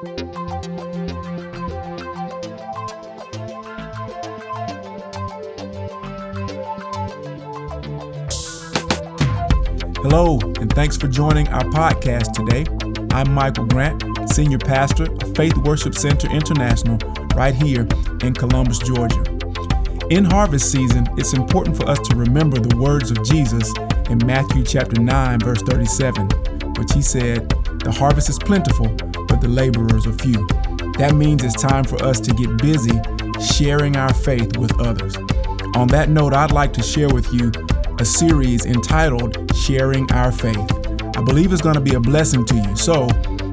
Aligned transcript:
Hello, 0.00 0.12
and 10.60 10.72
thanks 10.72 10.96
for 10.96 11.08
joining 11.08 11.48
our 11.48 11.64
podcast 11.64 12.32
today. 12.32 12.64
I'm 13.12 13.34
Michael 13.34 13.66
Grant, 13.66 14.04
Senior 14.30 14.58
Pastor 14.58 15.10
of 15.10 15.34
Faith 15.34 15.56
Worship 15.56 15.96
Center 15.96 16.30
International, 16.30 16.98
right 17.34 17.56
here 17.56 17.88
in 18.22 18.34
Columbus, 18.34 18.78
Georgia. 18.78 19.24
In 20.10 20.24
harvest 20.24 20.70
season, 20.70 21.08
it's 21.16 21.32
important 21.32 21.76
for 21.76 21.88
us 21.88 21.98
to 22.06 22.14
remember 22.14 22.60
the 22.60 22.76
words 22.76 23.10
of 23.10 23.24
Jesus 23.24 23.74
in 24.08 24.24
Matthew 24.24 24.62
chapter 24.62 25.00
9, 25.00 25.40
verse 25.40 25.62
37, 25.62 26.28
which 26.78 26.92
he 26.92 27.02
said, 27.02 27.48
The 27.80 27.90
harvest 27.98 28.28
is 28.28 28.38
plentiful, 28.38 28.96
but 29.38 29.46
the 29.46 29.54
laborers 29.54 30.06
are 30.06 30.12
few. 30.12 30.46
That 30.98 31.14
means 31.14 31.44
it's 31.44 31.60
time 31.60 31.84
for 31.84 32.02
us 32.02 32.20
to 32.20 32.34
get 32.34 32.56
busy 32.58 33.00
sharing 33.40 33.96
our 33.96 34.12
faith 34.12 34.56
with 34.56 34.78
others. 34.80 35.16
On 35.76 35.86
that 35.88 36.08
note, 36.08 36.34
I'd 36.34 36.50
like 36.50 36.72
to 36.74 36.82
share 36.82 37.08
with 37.08 37.32
you 37.32 37.52
a 38.00 38.04
series 38.04 38.66
entitled 38.66 39.54
Sharing 39.54 40.10
Our 40.12 40.32
Faith. 40.32 40.72
I 41.16 41.22
believe 41.22 41.52
it's 41.52 41.62
going 41.62 41.76
to 41.76 41.80
be 41.80 41.94
a 41.94 42.00
blessing 42.00 42.44
to 42.46 42.54
you. 42.54 42.76
So 42.76 43.06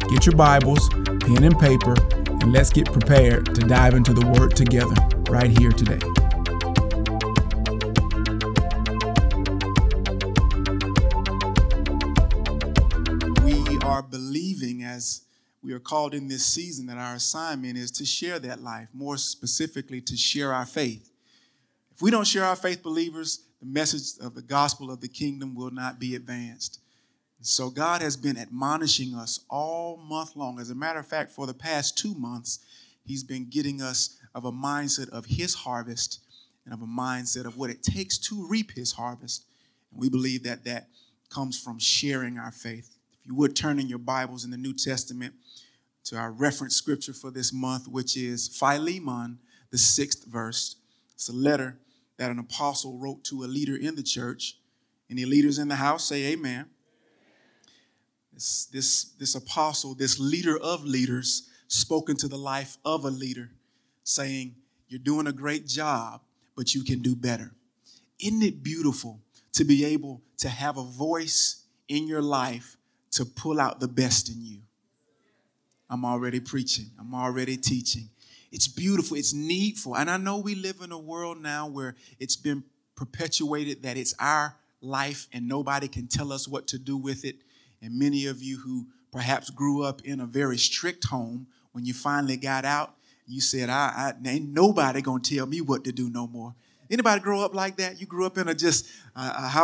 get 0.10 0.26
your 0.26 0.36
Bibles, 0.36 0.90
pen 0.90 1.44
and 1.44 1.58
paper, 1.60 1.96
and 2.42 2.52
let's 2.52 2.72
get 2.72 2.92
prepared 2.92 3.54
to 3.54 3.62
dive 3.62 3.94
into 3.94 4.14
the 4.14 4.26
Word 4.26 4.56
together 4.56 4.96
right 5.30 5.50
here 5.50 5.72
today. 5.72 6.00
We 13.44 13.78
are 13.82 14.02
believing 14.02 14.84
as 14.84 15.25
we 15.66 15.74
are 15.74 15.80
called 15.80 16.14
in 16.14 16.28
this 16.28 16.46
season 16.46 16.86
that 16.86 17.00
our 17.00 17.16
assignment 17.16 17.76
is 17.76 17.90
to 17.90 18.06
share 18.06 18.38
that 18.38 18.62
life, 18.62 18.88
more 18.94 19.18
specifically, 19.18 20.00
to 20.00 20.16
share 20.16 20.54
our 20.54 20.66
faith. 20.66 21.12
If 21.92 22.04
we 22.04 22.12
don't 22.12 22.28
share 22.28 22.44
our 22.44 22.56
faith, 22.56 22.84
believers, 22.84 23.46
the 23.60 23.66
message 23.66 24.24
of 24.24 24.36
the 24.36 24.44
gospel 24.44 24.92
of 24.92 25.02
the 25.02 25.08
kingdom 25.08 25.56
will 25.56 25.72
not 25.72 26.00
be 26.00 26.14
advanced. 26.16 26.82
So 27.42 27.72
God 27.72 28.04
has 28.04 28.16
been 28.16 28.38
admonishing 28.38 29.16
us 29.16 29.40
all 29.50 29.98
month 29.98 30.36
long. 30.36 30.60
As 30.60 30.70
a 30.70 30.76
matter 30.76 31.00
of 31.00 31.08
fact, 31.08 31.32
for 31.32 31.48
the 31.48 31.54
past 31.54 31.98
two 31.98 32.14
months, 32.14 32.60
He's 33.04 33.24
been 33.24 33.50
getting 33.50 33.82
us 33.82 34.20
of 34.36 34.46
a 34.46 34.52
mindset 34.52 35.10
of 35.10 35.26
His 35.26 35.56
harvest 35.56 36.20
and 36.66 36.76
of 36.76 36.82
a 36.82 36.86
mindset 36.86 37.46
of 37.46 37.58
what 37.58 37.72
it 37.72 37.82
takes 37.82 38.20
to 38.20 38.48
reap 38.48 38.72
His 38.72 38.92
harvest. 38.92 39.46
And 39.92 40.00
we 40.00 40.10
believe 40.10 40.44
that 40.44 40.64
that 40.66 40.90
comes 41.30 41.60
from 41.60 41.80
sharing 41.80 42.38
our 42.38 42.52
faith. 42.52 42.95
You 43.26 43.34
would 43.34 43.56
turn 43.56 43.80
in 43.80 43.88
your 43.88 43.98
Bibles 43.98 44.46
in 44.46 44.52
the 44.52 44.58
New 44.58 44.74
Testament 44.74 45.34
to 46.04 46.16
our 46.16 46.32
reference 46.32 46.76
scripture 46.76 47.14
for 47.14 47.32
this 47.32 47.52
month, 47.52 47.88
which 47.88 48.16
is 48.16 48.48
Philemon, 48.48 49.40
the 49.72 49.80
sixth 49.80 50.26
verse. 50.28 50.76
It's 51.16 51.28
a 51.28 51.34
letter 51.34 51.80
that 52.18 52.30
an 52.30 52.38
apostle 52.38 53.00
wrote 53.00 53.24
to 53.26 53.44
a 53.44 53.46
leader 53.48 53.76
in 53.76 53.96
the 53.96 54.04
church. 54.04 54.60
Any 55.10 55.26
leaders 55.26 55.58
in 55.58 55.70
the 55.70 55.76
house 55.76 56.06
say 56.06 56.34
amen. 56.34 56.68
This, 58.32 58.66
this, 58.72 59.06
this 59.20 59.34
apostle, 59.34 59.96
this 59.96 60.20
leader 60.20 60.58
of 60.60 60.84
leaders, 60.84 61.50
spoke 61.68 62.10
into 62.10 62.28
the 62.28 62.38
life 62.38 62.78
of 62.86 63.06
a 63.06 63.10
leader, 63.10 63.50
saying, 64.04 64.56
You're 64.88 65.00
doing 65.00 65.26
a 65.26 65.34
great 65.34 65.66
job, 65.66 66.22
but 66.56 66.76
you 66.76 66.84
can 66.84 67.02
do 67.02 67.16
better. 67.16 67.54
Isn't 68.20 68.44
it 68.44 68.62
beautiful 68.62 69.22
to 69.54 69.64
be 69.64 69.84
able 69.84 70.22
to 70.38 70.50
have 70.50 70.78
a 70.78 70.84
voice 70.84 71.64
in 71.88 72.08
your 72.08 72.22
life 72.22 72.78
to 73.16 73.26
pull 73.26 73.60
out 73.60 73.80
the 73.80 73.88
best 73.88 74.30
in 74.30 74.44
you? 74.44 74.60
I'm 75.90 76.06
already 76.06 76.40
preaching, 76.40 76.92
I'm 77.00 77.14
already 77.14 77.58
teaching. 77.58 78.10
It's 78.52 78.68
beautiful, 78.68 79.18
it's 79.18 79.34
needful. 79.34 79.98
And 79.98 80.10
I 80.10 80.18
know 80.18 80.38
we 80.38 80.56
live 80.56 80.78
in 80.82 80.92
a 80.92 80.98
world 80.98 81.42
now 81.42 81.68
where 81.68 81.96
it's 82.20 82.38
been 82.38 82.64
perpetuated 82.96 83.84
that 83.84 83.98
it's 83.98 84.14
our 84.20 84.56
life 84.82 85.28
and 85.34 85.48
nobody 85.48 85.88
can 85.88 86.08
tell 86.08 86.32
us 86.32 86.48
what 86.48 86.68
to 86.68 86.80
do 86.80 86.96
with 86.96 87.26
it. 87.26 87.36
And 87.82 88.00
many 88.00 88.28
of 88.28 88.42
you 88.42 88.58
who 88.58 88.88
perhaps 89.12 89.50
grew 89.50 89.84
up 89.84 90.02
in 90.04 90.20
a 90.20 90.26
very 90.26 90.58
strict 90.58 91.06
home, 91.06 91.48
when 91.74 91.86
you 91.86 91.94
finally 91.94 92.38
got 92.38 92.64
out, 92.64 92.96
you 93.28 93.42
said, 93.42 93.70
I, 93.70 94.14
I 94.24 94.30
ain't 94.30 94.50
nobody 94.50 95.02
gonna 95.02 95.22
tell 95.22 95.46
me 95.46 95.60
what 95.62 95.84
to 95.84 95.92
do 95.92 96.10
no 96.10 96.28
more. 96.28 96.56
Anybody 96.90 97.20
grow 97.22 97.42
up 97.42 97.56
like 97.56 97.78
that? 97.78 98.00
You 98.00 98.06
grew 98.06 98.26
up 98.26 98.38
in 98.38 98.48
a 98.48 98.54
just 98.54 98.88
a, 99.16 99.22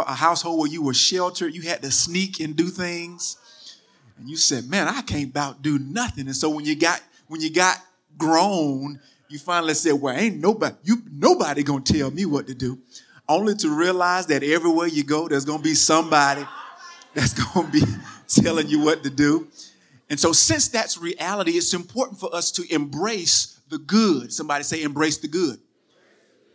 a, 0.07 0.13
household 0.15 0.59
where 0.59 0.69
you 0.69 0.81
were 0.81 0.93
sheltered. 0.93 1.53
You 1.53 1.61
had 1.61 1.81
to 1.83 1.91
sneak 1.91 2.39
and 2.39 2.55
do 2.55 2.67
things, 2.67 3.37
and 4.17 4.27
you 4.27 4.37
said, 4.37 4.67
"Man, 4.67 4.87
I 4.87 5.01
can't 5.01 5.29
about 5.29 5.61
do 5.61 5.77
nothing." 5.77 6.25
And 6.25 6.35
so 6.35 6.49
when 6.49 6.65
you 6.65 6.75
got 6.75 7.01
when 7.27 7.41
you 7.41 7.51
got 7.51 7.77
grown, 8.17 8.99
you 9.29 9.37
finally 9.37 9.75
said, 9.75 9.93
"Well, 9.93 10.15
ain't 10.15 10.39
nobody 10.39 10.75
you 10.83 11.03
nobody 11.11 11.63
gonna 11.63 11.81
tell 11.81 12.09
me 12.09 12.25
what 12.25 12.47
to 12.47 12.55
do." 12.55 12.79
Only 13.29 13.55
to 13.55 13.69
realize 13.69 14.25
that 14.27 14.43
everywhere 14.43 14.87
you 14.87 15.03
go, 15.03 15.27
there's 15.27 15.45
gonna 15.45 15.61
be 15.61 15.75
somebody 15.75 16.45
that's 17.13 17.33
gonna 17.33 17.69
be 17.69 17.83
telling 18.27 18.67
you 18.67 18.79
what 18.79 19.03
to 19.03 19.11
do. 19.11 19.47
And 20.09 20.19
so, 20.19 20.33
since 20.33 20.69
that's 20.69 20.97
reality, 20.97 21.51
it's 21.51 21.73
important 21.73 22.19
for 22.19 22.33
us 22.35 22.51
to 22.53 22.73
embrace 22.73 23.61
the 23.69 23.77
good. 23.77 24.33
Somebody 24.33 24.63
say, 24.63 24.81
"Embrace 24.81 25.19
the 25.19 25.27
good." 25.27 25.59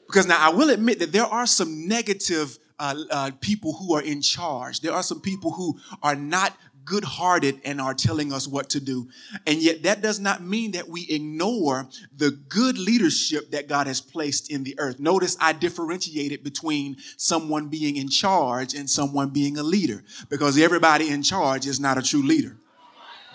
Because 0.06 0.27
now 0.27 0.39
I 0.39 0.55
will 0.55 0.71
admit 0.71 0.99
that 1.00 1.12
there 1.12 1.27
are 1.27 1.47
some 1.47 1.89
negative 1.89 2.59
uh, 2.78 2.94
uh, 3.11 3.31
people 3.41 3.75
who 3.75 3.94
are 3.94 4.03
in 4.03 4.22
charge. 4.22 4.81
There 4.81 4.93
are 4.93 5.03
some 5.03 5.21
people 5.21 5.53
who 5.53 5.78
are 6.03 6.15
not 6.15 6.56
good 6.87 7.05
hearted 7.05 7.61
and 7.65 7.81
are 7.81 7.93
telling 7.93 8.33
us 8.33 8.47
what 8.47 8.71
to 8.71 8.81
do. 8.81 9.09
And 9.47 9.59
yet, 9.59 9.83
that 9.83 10.00
does 10.00 10.21
not 10.21 10.43
mean 10.43 10.71
that 10.71 10.89
we 10.89 11.06
ignore 11.11 11.89
the 12.17 12.31
good 12.31 12.78
leadership 12.78 13.50
that 13.50 13.69
God 13.69 13.89
has 13.89 14.00
placed 14.00 14.50
in 14.50 14.62
the 14.62 14.78
earth. 14.78 14.99
Notice 15.00 15.37
I 15.41 15.53
differentiated 15.53 16.44
between 16.44 16.97
someone 17.17 17.69
being 17.69 17.97
in 17.97 18.09
charge 18.09 18.75
and 18.75 18.88
someone 18.88 19.31
being 19.31 19.59
a 19.59 19.62
leader 19.62 20.05
because 20.31 20.56
everybody 20.56 21.09
in 21.09 21.23
charge 21.23 21.67
is 21.67 21.81
not 21.81 21.99
a 21.99 22.03
true 22.03 22.23
leader. 22.23 22.56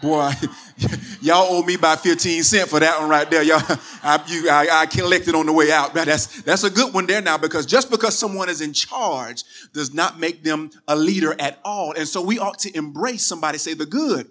Boy, 0.02 0.32
y'all 1.22 1.54
owe 1.54 1.62
me 1.62 1.76
about 1.76 2.00
15 2.00 2.44
cents 2.44 2.70
for 2.72 2.80
that 2.80 3.00
one 3.00 3.10
right 3.10 3.30
there. 3.30 3.44
Y'all, 3.44 3.62
I, 4.04 4.24
you, 4.28 4.50
I, 4.50 4.68
I 4.72 4.86
collected 4.88 5.36
on 5.36 5.46
the 5.46 5.54
way 5.54 5.72
out. 5.72 5.94
That's, 5.94 6.42
that's 6.42 6.64
a 6.64 6.72
good 6.72 6.94
one 6.94 7.06
there 7.06 7.22
now 7.22 7.38
because 7.38 7.68
just 7.68 7.92
because 7.92 8.18
someone 8.18 8.50
is 8.50 8.62
in 8.62 8.74
charge 8.74 9.44
does 9.74 9.94
not 9.94 10.20
make 10.20 10.44
them 10.44 10.72
a 10.88 10.96
leader 10.96 11.36
at 11.40 11.60
all. 11.64 11.94
And 11.94 12.08
so 12.08 12.22
we 12.22 12.40
ought 12.40 12.58
to 12.60 12.76
embrace 12.76 13.24
somebody, 13.24 13.60
say 13.60 13.76
the 13.76 13.86
good. 13.86 14.28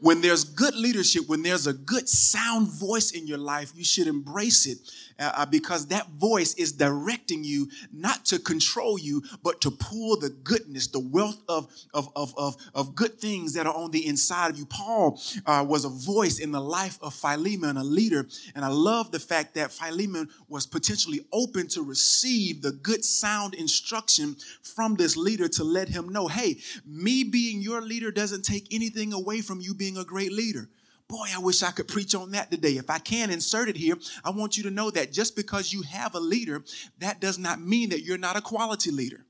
When 0.00 0.20
there's 0.20 0.44
good 0.44 0.74
leadership, 0.74 1.28
when 1.28 1.42
there's 1.42 1.66
a 1.66 1.72
good 1.72 2.08
sound 2.08 2.68
voice 2.68 3.12
in 3.12 3.26
your 3.26 3.38
life, 3.38 3.72
you 3.74 3.84
should 3.84 4.08
embrace 4.08 4.66
it 4.66 4.78
uh, 5.18 5.46
because 5.46 5.86
that 5.86 6.08
voice 6.10 6.54
is 6.54 6.72
directing 6.72 7.44
you 7.44 7.68
not 7.92 8.24
to 8.26 8.38
control 8.38 8.98
you, 8.98 9.22
but 9.42 9.60
to 9.60 9.70
pull 9.70 10.18
the 10.18 10.30
goodness, 10.30 10.88
the 10.88 11.00
wealth 11.00 11.40
of, 11.48 11.68
of, 11.94 12.10
of, 12.16 12.34
of, 12.36 12.56
of 12.74 12.94
good 12.94 13.18
things 13.18 13.54
that 13.54 13.66
are 13.66 13.74
on 13.74 13.90
the 13.90 14.06
inside 14.06 14.50
of 14.50 14.58
you. 14.58 14.66
Paul 14.66 15.20
uh, 15.46 15.64
was 15.66 15.84
a 15.84 15.88
voice 15.88 16.38
in 16.38 16.52
the 16.52 16.60
life 16.60 16.98
of 17.02 17.14
Philemon, 17.14 17.76
a 17.76 17.84
leader. 17.84 18.26
And 18.54 18.64
I 18.64 18.68
love 18.68 19.10
the 19.10 19.18
fact 19.20 19.54
that 19.54 19.72
Philemon 19.72 20.28
was 20.48 20.66
potentially 20.66 21.20
open 21.32 21.68
to 21.68 21.82
receive 21.82 22.62
the 22.62 22.72
good 22.72 23.04
sound 23.04 23.54
instruction 23.54 24.36
from 24.62 24.96
this 24.96 25.16
leader 25.16 25.48
to 25.48 25.64
let 25.64 25.88
him 25.88 26.08
know 26.08 26.28
hey, 26.28 26.58
me 26.84 27.24
being 27.24 27.60
your 27.60 27.80
leader 27.80 28.10
doesn't 28.10 28.44
take 28.44 28.66
anything 28.70 29.12
away 29.12 29.40
from 29.40 29.60
you 29.60 29.74
being 29.74 29.96
a 29.96 30.04
great 30.04 30.32
leader. 30.32 30.68
Boy, 31.08 31.28
I 31.34 31.38
wish 31.38 31.62
I 31.62 31.70
could 31.70 31.86
preach 31.86 32.14
on 32.14 32.32
that 32.32 32.50
today. 32.50 32.72
If 32.72 32.90
I 32.90 32.98
can 32.98 33.30
insert 33.30 33.68
it 33.68 33.76
here, 33.76 33.96
I 34.24 34.30
want 34.30 34.56
you 34.56 34.64
to 34.64 34.70
know 34.70 34.90
that 34.90 35.12
just 35.12 35.36
because 35.36 35.72
you 35.72 35.82
have 35.82 36.14
a 36.14 36.20
leader, 36.20 36.64
that 36.98 37.20
does 37.20 37.38
not 37.38 37.60
mean 37.60 37.90
that 37.90 38.02
you're 38.02 38.18
not 38.18 38.36
a 38.36 38.40
quality 38.40 38.90
leader. 38.90 39.24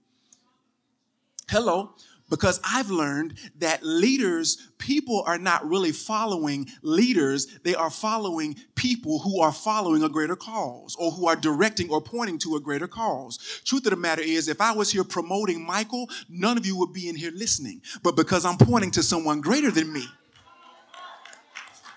Hello. 1.50 1.94
Because 2.28 2.58
I've 2.64 2.90
learned 2.90 3.34
that 3.60 3.84
leaders, 3.84 4.70
people 4.78 5.22
are 5.26 5.38
not 5.38 5.64
really 5.64 5.92
following 5.92 6.66
leaders. 6.82 7.46
They 7.62 7.76
are 7.76 7.90
following 7.90 8.56
people 8.74 9.20
who 9.20 9.40
are 9.40 9.52
following 9.52 10.02
a 10.02 10.08
greater 10.08 10.34
cause 10.34 10.96
or 10.98 11.12
who 11.12 11.28
are 11.28 11.36
directing 11.36 11.88
or 11.88 12.00
pointing 12.00 12.38
to 12.40 12.56
a 12.56 12.60
greater 12.60 12.88
cause. 12.88 13.38
Truth 13.64 13.86
of 13.86 13.90
the 13.90 13.96
matter 13.96 14.22
is, 14.22 14.48
if 14.48 14.60
I 14.60 14.72
was 14.72 14.90
here 14.90 15.04
promoting 15.04 15.64
Michael, 15.64 16.08
none 16.28 16.58
of 16.58 16.66
you 16.66 16.76
would 16.78 16.92
be 16.92 17.08
in 17.08 17.14
here 17.14 17.30
listening. 17.32 17.80
But 18.02 18.16
because 18.16 18.44
I'm 18.44 18.58
pointing 18.58 18.90
to 18.92 19.04
someone 19.04 19.40
greater 19.40 19.70
than 19.70 19.92
me, 19.92 20.06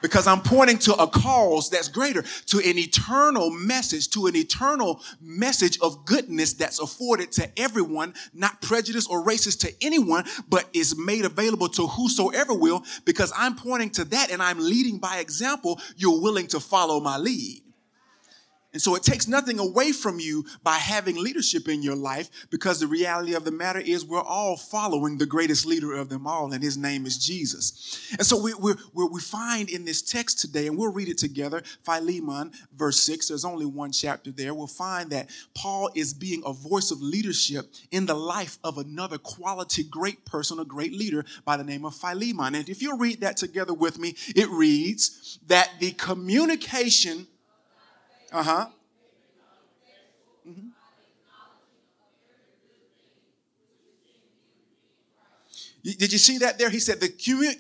because 0.01 0.27
I'm 0.27 0.41
pointing 0.41 0.77
to 0.79 0.93
a 0.95 1.07
cause 1.07 1.69
that's 1.69 1.87
greater, 1.87 2.23
to 2.47 2.57
an 2.59 2.77
eternal 2.77 3.49
message, 3.49 4.09
to 4.11 4.27
an 4.27 4.35
eternal 4.35 5.01
message 5.21 5.79
of 5.81 6.05
goodness 6.05 6.53
that's 6.53 6.79
afforded 6.79 7.31
to 7.33 7.49
everyone, 7.59 8.13
not 8.33 8.61
prejudice 8.61 9.07
or 9.07 9.23
racist 9.23 9.59
to 9.61 9.73
anyone, 9.81 10.25
but 10.47 10.69
is 10.73 10.97
made 10.97 11.25
available 11.25 11.69
to 11.69 11.87
whosoever 11.87 12.53
will, 12.53 12.83
because 13.05 13.33
I'm 13.35 13.55
pointing 13.55 13.89
to 13.91 14.05
that 14.05 14.31
and 14.31 14.41
I'm 14.41 14.59
leading 14.59 14.97
by 14.99 15.17
example, 15.19 15.79
you're 15.97 16.21
willing 16.21 16.47
to 16.47 16.59
follow 16.59 16.99
my 16.99 17.17
lead. 17.17 17.63
And 18.71 18.79
so 18.79 18.93
it 18.93 19.01
takes 19.01 19.27
nothing 19.27 19.57
away 19.57 19.91
from 19.91 20.19
you 20.19 20.45
by 20.61 20.75
having 20.75 21.15
leadership 21.15 21.67
in 21.67 21.81
your 21.81 21.95
life 21.95 22.29
because 22.51 22.79
the 22.79 22.85
reality 22.85 23.33
of 23.33 23.43
the 23.43 23.51
matter 23.51 23.79
is 23.79 24.05
we're 24.05 24.21
all 24.21 24.57
following 24.57 25.17
the 25.17 25.25
greatest 25.25 25.65
leader 25.65 25.95
of 25.95 26.09
them 26.09 26.27
all, 26.27 26.53
and 26.53 26.61
his 26.61 26.77
name 26.77 27.07
is 27.07 27.17
Jesus. 27.17 28.07
And 28.11 28.27
so 28.27 28.39
we, 28.39 28.53
we, 28.53 28.73
we 28.93 29.19
find 29.19 29.69
in 29.71 29.85
this 29.85 30.03
text 30.03 30.39
today, 30.39 30.67
and 30.67 30.77
we'll 30.77 30.91
read 30.91 31.09
it 31.09 31.17
together, 31.17 31.63
Philemon, 31.83 32.51
verse 32.75 32.99
6, 32.99 33.29
there's 33.29 33.43
only 33.43 33.65
one 33.65 33.91
chapter 33.91 34.29
there. 34.29 34.53
We'll 34.53 34.67
find 34.67 35.09
that 35.09 35.31
Paul 35.55 35.89
is 35.95 36.13
being 36.13 36.43
a 36.45 36.53
voice 36.53 36.91
of 36.91 37.01
leadership 37.01 37.73
in 37.89 38.05
the 38.05 38.13
life 38.13 38.59
of 38.63 38.77
another 38.77 39.17
quality, 39.17 39.83
great 39.83 40.25
person, 40.25 40.59
a 40.59 40.65
great 40.65 40.93
leader 40.93 41.25
by 41.43 41.57
the 41.57 41.63
name 41.63 41.85
of 41.85 41.95
Philemon. 41.95 42.53
And 42.53 42.69
if 42.69 42.83
you'll 42.83 42.99
read 42.99 43.21
that 43.21 43.37
together 43.37 43.73
with 43.73 43.97
me, 43.97 44.15
it 44.35 44.47
reads 44.49 45.39
that 45.47 45.71
the 45.79 45.91
communication 45.93 47.25
uh 48.31 48.43
huh. 48.43 48.65
Mm-hmm. 50.47 50.67
Did 55.81 56.11
you 56.11 56.17
see 56.17 56.39
that 56.39 56.57
there? 56.57 56.69
He 56.69 56.79
said 56.79 56.99
the 56.99 57.07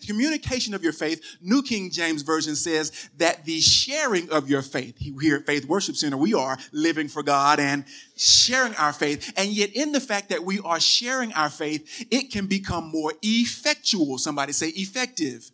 communication 0.05 0.73
of 0.73 0.83
your 0.83 0.91
faith, 0.91 1.23
New 1.41 1.61
King 1.63 1.89
James 1.89 2.21
Version 2.21 2.55
says 2.55 3.09
that 3.17 3.45
the 3.45 3.61
sharing 3.61 4.29
of 4.29 4.49
your 4.49 4.61
faith, 4.61 4.97
here 4.97 5.37
at 5.37 5.45
Faith 5.45 5.65
Worship 5.65 5.95
Center, 5.95 6.17
we 6.17 6.33
are 6.33 6.57
living 6.73 7.07
for 7.07 7.23
God 7.23 7.59
and 7.61 7.85
sharing 8.17 8.75
our 8.75 8.91
faith. 8.91 9.31
And 9.37 9.49
yet, 9.49 9.71
in 9.73 9.93
the 9.93 10.01
fact 10.01 10.29
that 10.29 10.43
we 10.43 10.59
are 10.59 10.81
sharing 10.81 11.31
our 11.33 11.49
faith, 11.49 12.05
it 12.11 12.29
can 12.29 12.45
become 12.45 12.89
more 12.89 13.13
effectual. 13.21 14.17
Somebody 14.17 14.51
say 14.51 14.67
effective 14.69 15.49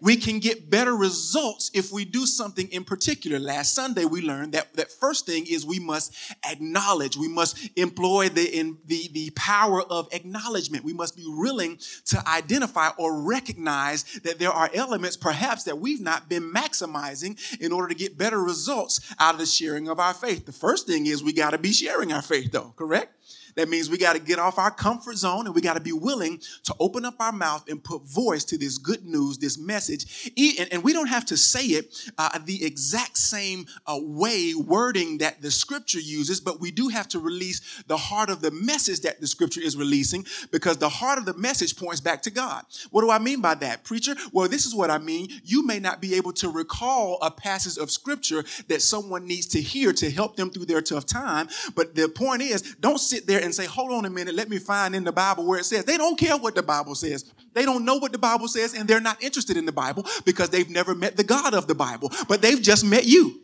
we 0.00 0.16
can 0.16 0.38
get 0.38 0.70
better 0.70 0.96
results 0.96 1.70
if 1.74 1.92
we 1.92 2.04
do 2.04 2.26
something 2.26 2.68
in 2.68 2.84
particular. 2.84 3.38
Last 3.38 3.74
Sunday, 3.74 4.04
we 4.04 4.22
learned 4.22 4.52
that 4.52 4.74
that 4.74 4.90
first 4.90 5.26
thing 5.26 5.46
is 5.46 5.66
we 5.66 5.78
must 5.78 6.14
acknowledge. 6.48 7.16
We 7.16 7.28
must 7.28 7.70
employ 7.76 8.28
the, 8.28 8.44
in, 8.44 8.78
the, 8.86 9.08
the 9.12 9.30
power 9.36 9.82
of 9.82 10.08
acknowledgement. 10.12 10.84
We 10.84 10.94
must 10.94 11.16
be 11.16 11.24
willing 11.26 11.78
to 12.06 12.28
identify 12.28 12.90
or 12.96 13.22
recognize 13.22 14.04
that 14.24 14.38
there 14.38 14.52
are 14.52 14.70
elements 14.74 15.16
perhaps 15.16 15.64
that 15.64 15.78
we've 15.78 16.00
not 16.00 16.28
been 16.28 16.52
maximizing 16.52 17.38
in 17.60 17.72
order 17.72 17.88
to 17.88 17.94
get 17.94 18.16
better 18.16 18.42
results 18.42 19.00
out 19.18 19.34
of 19.34 19.40
the 19.40 19.46
sharing 19.46 19.88
of 19.88 20.00
our 20.00 20.14
faith. 20.14 20.46
The 20.46 20.52
first 20.52 20.86
thing 20.86 21.06
is 21.06 21.22
we 21.22 21.32
got 21.32 21.50
to 21.50 21.58
be 21.58 21.72
sharing 21.72 22.12
our 22.12 22.22
faith 22.22 22.52
though, 22.52 22.74
correct? 22.76 23.19
That 23.56 23.68
means 23.68 23.90
we 23.90 23.98
got 23.98 24.14
to 24.14 24.18
get 24.18 24.38
off 24.38 24.58
our 24.58 24.70
comfort 24.70 25.16
zone 25.16 25.46
and 25.46 25.54
we 25.54 25.60
got 25.60 25.74
to 25.74 25.80
be 25.80 25.92
willing 25.92 26.40
to 26.64 26.74
open 26.78 27.04
up 27.04 27.14
our 27.20 27.32
mouth 27.32 27.68
and 27.68 27.82
put 27.82 28.02
voice 28.02 28.44
to 28.44 28.58
this 28.58 28.78
good 28.78 29.04
news, 29.04 29.38
this 29.38 29.58
message. 29.58 30.30
And 30.70 30.82
we 30.82 30.92
don't 30.92 31.08
have 31.08 31.26
to 31.26 31.36
say 31.36 31.64
it 31.64 32.10
uh, 32.18 32.38
the 32.44 32.64
exact 32.64 33.18
same 33.18 33.66
uh, 33.86 33.98
way, 34.00 34.54
wording 34.54 35.18
that 35.18 35.42
the 35.42 35.50
scripture 35.50 36.00
uses, 36.00 36.40
but 36.40 36.60
we 36.60 36.70
do 36.70 36.88
have 36.88 37.08
to 37.08 37.18
release 37.18 37.82
the 37.86 37.96
heart 37.96 38.30
of 38.30 38.40
the 38.40 38.50
message 38.50 39.00
that 39.00 39.20
the 39.20 39.26
scripture 39.26 39.60
is 39.60 39.76
releasing 39.76 40.24
because 40.50 40.78
the 40.78 40.88
heart 40.88 41.18
of 41.18 41.24
the 41.24 41.34
message 41.34 41.76
points 41.76 42.00
back 42.00 42.22
to 42.22 42.30
God. 42.30 42.64
What 42.90 43.02
do 43.02 43.10
I 43.10 43.18
mean 43.18 43.40
by 43.40 43.54
that, 43.56 43.84
preacher? 43.84 44.14
Well, 44.32 44.48
this 44.48 44.66
is 44.66 44.74
what 44.74 44.90
I 44.90 44.98
mean. 44.98 45.28
You 45.44 45.66
may 45.66 45.78
not 45.78 46.00
be 46.00 46.14
able 46.14 46.32
to 46.34 46.48
recall 46.48 47.18
a 47.22 47.30
passage 47.30 47.80
of 47.80 47.90
scripture 47.90 48.44
that 48.68 48.82
someone 48.82 49.26
needs 49.26 49.46
to 49.48 49.60
hear 49.60 49.92
to 49.94 50.10
help 50.10 50.36
them 50.36 50.50
through 50.50 50.66
their 50.66 50.82
tough 50.82 51.06
time, 51.06 51.48
but 51.74 51.94
the 51.94 52.08
point 52.08 52.42
is, 52.42 52.76
don't 52.80 52.98
sit 52.98 53.26
there 53.26 53.39
and 53.42 53.50
and 53.50 53.54
say, 53.56 53.66
hold 53.66 53.90
on 53.90 54.04
a 54.04 54.10
minute, 54.10 54.36
let 54.36 54.48
me 54.48 54.58
find 54.58 54.94
in 54.94 55.02
the 55.02 55.10
Bible 55.10 55.44
where 55.44 55.58
it 55.58 55.64
says. 55.64 55.84
They 55.84 55.96
don't 55.96 56.16
care 56.16 56.36
what 56.36 56.54
the 56.54 56.62
Bible 56.62 56.94
says. 56.94 57.24
They 57.52 57.64
don't 57.64 57.84
know 57.84 57.96
what 57.96 58.12
the 58.12 58.18
Bible 58.18 58.46
says, 58.46 58.74
and 58.74 58.88
they're 58.88 59.00
not 59.00 59.20
interested 59.20 59.56
in 59.56 59.66
the 59.66 59.72
Bible 59.72 60.06
because 60.24 60.50
they've 60.50 60.70
never 60.70 60.94
met 60.94 61.16
the 61.16 61.24
God 61.24 61.52
of 61.52 61.66
the 61.66 61.74
Bible, 61.74 62.12
but 62.28 62.40
they've 62.40 62.62
just 62.62 62.84
met 62.84 63.06
you. 63.06 63.40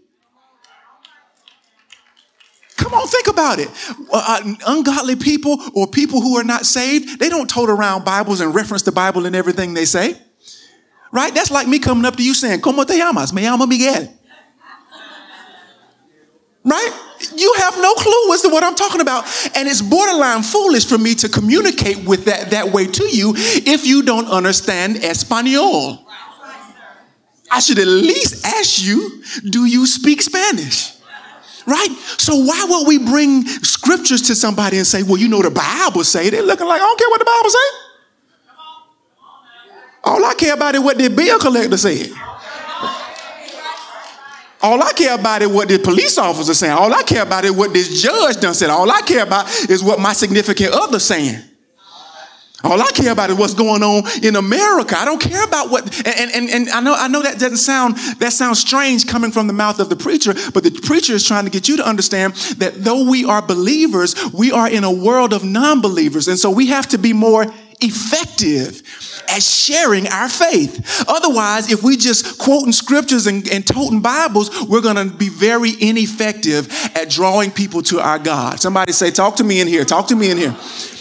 Come 2.77 2.95
on, 2.95 3.09
think 3.09 3.27
about 3.27 3.59
it. 3.59 3.69
Uh, 4.13 4.41
uh 4.45 4.55
ungodly 4.69 5.17
people 5.17 5.59
or 5.75 5.89
people 5.89 6.21
who 6.21 6.37
are 6.37 6.45
not 6.45 6.65
saved, 6.67 7.19
they 7.19 7.29
don't 7.29 7.51
tote 7.51 7.69
around 7.69 8.05
Bibles 8.05 8.41
and 8.41 8.55
reference 8.55 8.83
the 8.83 8.93
Bible 8.93 9.27
in 9.27 9.35
everything 9.35 9.75
they 9.75 9.87
say. 9.87 10.17
Right? 11.11 11.35
That's 11.35 11.51
like 11.51 11.67
me 11.67 11.81
coming 11.81 12.05
up 12.05 12.15
to 12.15 12.23
you 12.23 12.33
saying, 12.33 12.61
¿Cómo 12.61 12.87
te 12.87 12.97
llamas? 12.97 13.33
Me 13.33 13.43
llamo 13.43 13.67
Miguel. 13.67 14.13
Right? 16.63 17.06
You 17.34 17.55
have 17.58 17.76
no 17.78 17.94
clue 17.94 18.32
as 18.34 18.43
to 18.43 18.49
what 18.49 18.62
I'm 18.62 18.75
talking 18.75 19.00
about. 19.00 19.25
And 19.55 19.69
it's 19.69 19.82
borderline 19.82 20.43
foolish 20.43 20.87
for 20.87 20.99
me 20.99 21.14
to 21.17 21.28
communicate 21.28 22.06
with 22.06 22.26
that 22.26 22.50
that 22.50 22.73
way 22.73 22.87
to 22.87 23.05
you 23.05 23.34
if 23.37 23.87
you 23.87 24.02
don't 24.02 24.28
understand 24.28 24.96
Espanol. 24.96 26.06
I 27.50 27.61
should 27.61 27.78
at 27.78 27.87
least 27.87 28.44
ask 28.44 28.82
you, 28.82 29.23
do 29.49 29.64
you 29.64 29.87
speak 29.87 30.20
Spanish? 30.20 30.93
Right? 31.67 31.90
So 32.19 32.37
why 32.37 32.64
would 32.69 32.87
we 32.87 32.99
bring 32.99 33.44
scriptures 33.46 34.23
to 34.23 34.34
somebody 34.34 34.78
and 34.78 34.87
say, 34.87 35.02
well, 35.02 35.17
you 35.17 35.28
know 35.28 35.43
the 35.43 35.50
Bible 35.50 36.05
say? 36.05 36.31
They're 36.31 36.43
looking 36.43 36.67
like, 36.67 36.81
I 36.81 36.84
don't 36.84 36.99
care 36.99 37.08
what 37.08 37.19
the 37.19 37.25
Bible 37.25 37.50
say. 37.50 37.58
All 40.05 40.25
I 40.25 40.34
care 40.34 40.55
about 40.55 40.75
is 40.76 40.81
what 40.81 40.99
the 40.99 41.08
bill 41.08 41.38
collector 41.40 41.76
said. 41.76 42.12
All 44.62 44.82
I 44.82 44.93
care 44.93 45.14
about 45.14 45.43
is 45.43 45.49
what 45.49 45.69
the 45.69 45.79
police 45.79 46.19
officer 46.19 46.55
saying. 46.55 46.73
All 46.73 46.93
I 46.93 47.03
care 47.03 47.23
about 47.23 47.44
is 47.44 47.53
what 47.53 47.73
this 47.73 48.03
judge 48.03 48.41
done 48.41 48.55
said. 48.55 48.70
All 48.70 48.91
I 48.91 49.03
care 49.03 49.23
about 49.23 49.49
is 49.69 49.82
what 49.82 50.00
my 50.00 50.12
significant 50.12 50.73
other 50.73 50.99
saying. 50.99 51.43
All 52.64 52.81
I 52.81 52.91
care 52.91 53.12
about 53.12 53.31
is 53.31 53.37
what's 53.37 53.55
going 53.55 53.82
on 53.82 54.05
in 54.25 54.35
America. 54.35 54.99
I 54.99 55.05
don't 55.05 55.20
care 55.20 55.44
about 55.44 55.70
what 55.70 55.85
and, 56.06 56.31
and, 56.32 56.50
and 56.50 56.69
I 56.70 56.81
know 56.81 56.94
I 56.94 57.06
know 57.06 57.23
that 57.23 57.38
doesn't 57.38 57.58
sound 57.58 57.97
that 58.19 58.32
sounds 58.32 58.58
strange 58.58 59.06
coming 59.06 59.31
from 59.31 59.47
the 59.47 59.53
mouth 59.53 59.79
of 59.79 59.88
the 59.88 59.97
preacher, 59.97 60.32
but 60.53 60.64
the 60.64 60.70
preacher 60.70 61.12
is 61.12 61.26
trying 61.26 61.44
to 61.44 61.50
get 61.50 61.69
you 61.69 61.76
to 61.76 61.87
understand 61.87 62.35
that 62.59 62.73
though 62.76 63.09
we 63.09 63.25
are 63.25 63.43
believers, 63.43 64.17
we 64.32 64.52
are 64.52 64.69
in 64.69 64.85
a 64.85 64.91
world 64.91 65.32
of 65.32 65.44
non-believers. 65.44 66.29
And 66.29 66.38
so 66.38 66.50
we 66.50 66.67
have 66.69 66.88
to 66.88 66.99
be 66.99 67.12
more 67.12 67.47
effective 67.81 68.82
at 69.28 69.43
sharing 69.43 70.06
our 70.08 70.28
faith. 70.28 71.05
Otherwise, 71.08 71.70
if 71.70 71.82
we 71.82 71.96
just 71.96 72.38
quoting 72.38 72.73
scriptures 72.73 73.26
and, 73.26 73.49
and 73.49 73.67
toting 73.67 74.00
Bibles, 74.00 74.50
we're 74.69 74.81
going 74.81 74.96
to 74.96 75.14
be 75.14 75.28
very 75.28 75.73
ineffective 75.81 76.69
at 76.94 77.11
drawing 77.11 77.50
people 77.50 77.82
to 77.82 78.00
our 78.00 78.19
God. 78.19 78.61
Somebody 78.61 78.93
say, 78.93 79.11
talk 79.11 79.37
to 79.37 79.44
me 79.44 79.61
in 79.61 79.69
here. 79.69 79.84
Talk 79.84 80.08
to 80.08 80.17
me 80.17 80.31
in 80.31 80.38
here. 80.38 80.56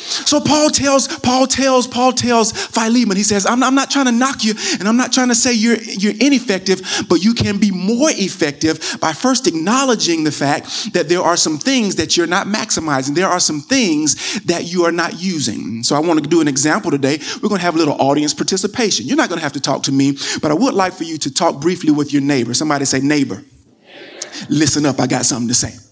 So 0.05 0.39
Paul 0.39 0.69
tells, 0.69 1.07
Paul 1.07 1.47
tells, 1.47 1.87
Paul 1.87 2.11
tells 2.11 2.51
Philemon, 2.51 3.17
he 3.17 3.23
says, 3.23 3.45
I'm, 3.45 3.63
I'm, 3.63 3.75
not 3.75 3.89
trying 3.89 4.05
to 4.05 4.11
knock 4.11 4.43
you 4.43 4.53
and 4.79 4.87
I'm 4.87 4.97
not 4.97 5.11
trying 5.11 5.29
to 5.29 5.35
say 5.35 5.53
you're, 5.53 5.81
you're 5.81 6.13
ineffective, 6.19 6.81
but 7.09 7.23
you 7.23 7.33
can 7.33 7.57
be 7.57 7.71
more 7.71 8.09
effective 8.11 8.97
by 9.01 9.13
first 9.13 9.47
acknowledging 9.47 10.23
the 10.23 10.31
fact 10.31 10.93
that 10.93 11.09
there 11.09 11.21
are 11.21 11.35
some 11.35 11.57
things 11.57 11.95
that 11.95 12.15
you're 12.15 12.27
not 12.27 12.47
maximizing. 12.47 13.15
There 13.15 13.27
are 13.27 13.39
some 13.39 13.61
things 13.61 14.41
that 14.43 14.65
you 14.65 14.85
are 14.85 14.91
not 14.91 15.19
using. 15.19 15.83
So 15.83 15.95
I 15.95 15.99
want 15.99 16.23
to 16.23 16.29
do 16.29 16.41
an 16.41 16.47
example 16.47 16.91
today. 16.91 17.19
We're 17.41 17.49
going 17.49 17.59
to 17.59 17.65
have 17.65 17.75
a 17.75 17.79
little 17.79 17.99
audience 17.99 18.33
participation. 18.33 19.07
You're 19.07 19.17
not 19.17 19.29
going 19.29 19.39
to 19.39 19.43
have 19.43 19.53
to 19.53 19.61
talk 19.61 19.83
to 19.83 19.91
me, 19.91 20.17
but 20.41 20.51
I 20.51 20.53
would 20.53 20.73
like 20.73 20.93
for 20.93 21.03
you 21.03 21.17
to 21.17 21.33
talk 21.33 21.59
briefly 21.59 21.91
with 21.91 22.13
your 22.13 22.21
neighbor. 22.21 22.53
Somebody 22.53 22.85
say, 22.85 22.99
neighbor. 22.99 23.35
neighbor. 23.35 23.45
Listen 24.49 24.85
up. 24.85 24.99
I 24.99 25.07
got 25.07 25.25
something 25.25 25.47
to 25.47 25.55
say. 25.55 25.84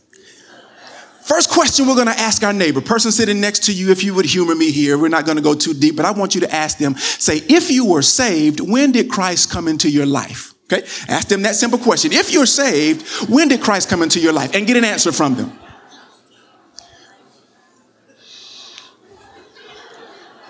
First 1.24 1.50
question 1.50 1.88
we're 1.88 1.96
going 1.96 2.08
to 2.08 2.20
ask 2.20 2.44
our 2.44 2.52
neighbor, 2.52 2.82
person 2.82 3.12
sitting 3.12 3.40
next 3.40 3.64
to 3.64 3.74
you, 3.74 3.92
if 3.92 4.04
you 4.04 4.14
would 4.14 4.26
humor 4.26 4.56
me 4.56 4.72
here, 4.72 4.98
we're 4.98 5.08
not 5.08 5.26
going 5.26 5.38
to 5.38 5.44
go 5.44 5.54
too 5.56 5.74
deep, 5.74 5.96
but 5.96 6.06
I 6.06 6.12
want 6.12 6.36
you 6.36 6.42
to 6.42 6.54
ask 6.54 6.78
them, 6.78 6.96
say, 6.98 7.38
if 7.48 7.72
you 7.72 7.86
were 7.86 8.02
saved, 8.02 8.60
when 8.60 8.92
did 8.92 9.10
Christ 9.10 9.50
come 9.50 9.70
into 9.70 9.90
your 9.90 10.06
life? 10.06 10.54
Okay? 10.66 10.86
Ask 11.08 11.30
them 11.30 11.44
that 11.44 11.56
simple 11.56 11.80
question. 11.80 12.12
If 12.12 12.34
you're 12.34 12.46
saved, 12.46 13.30
when 13.30 13.48
did 13.48 13.62
Christ 13.62 13.90
come 13.90 14.02
into 14.02 14.20
your 14.20 14.34
life? 14.34 14.54
And 14.54 14.68
get 14.68 14.76
an 14.76 14.84
answer 14.84 15.14
from 15.14 15.36
them. 15.36 15.58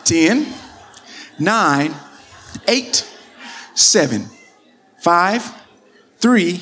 Ten, 0.03 0.51
nine, 1.39 1.93
eight, 2.67 3.07
seven, 3.75 4.25
five, 4.97 5.53
three, 6.17 6.59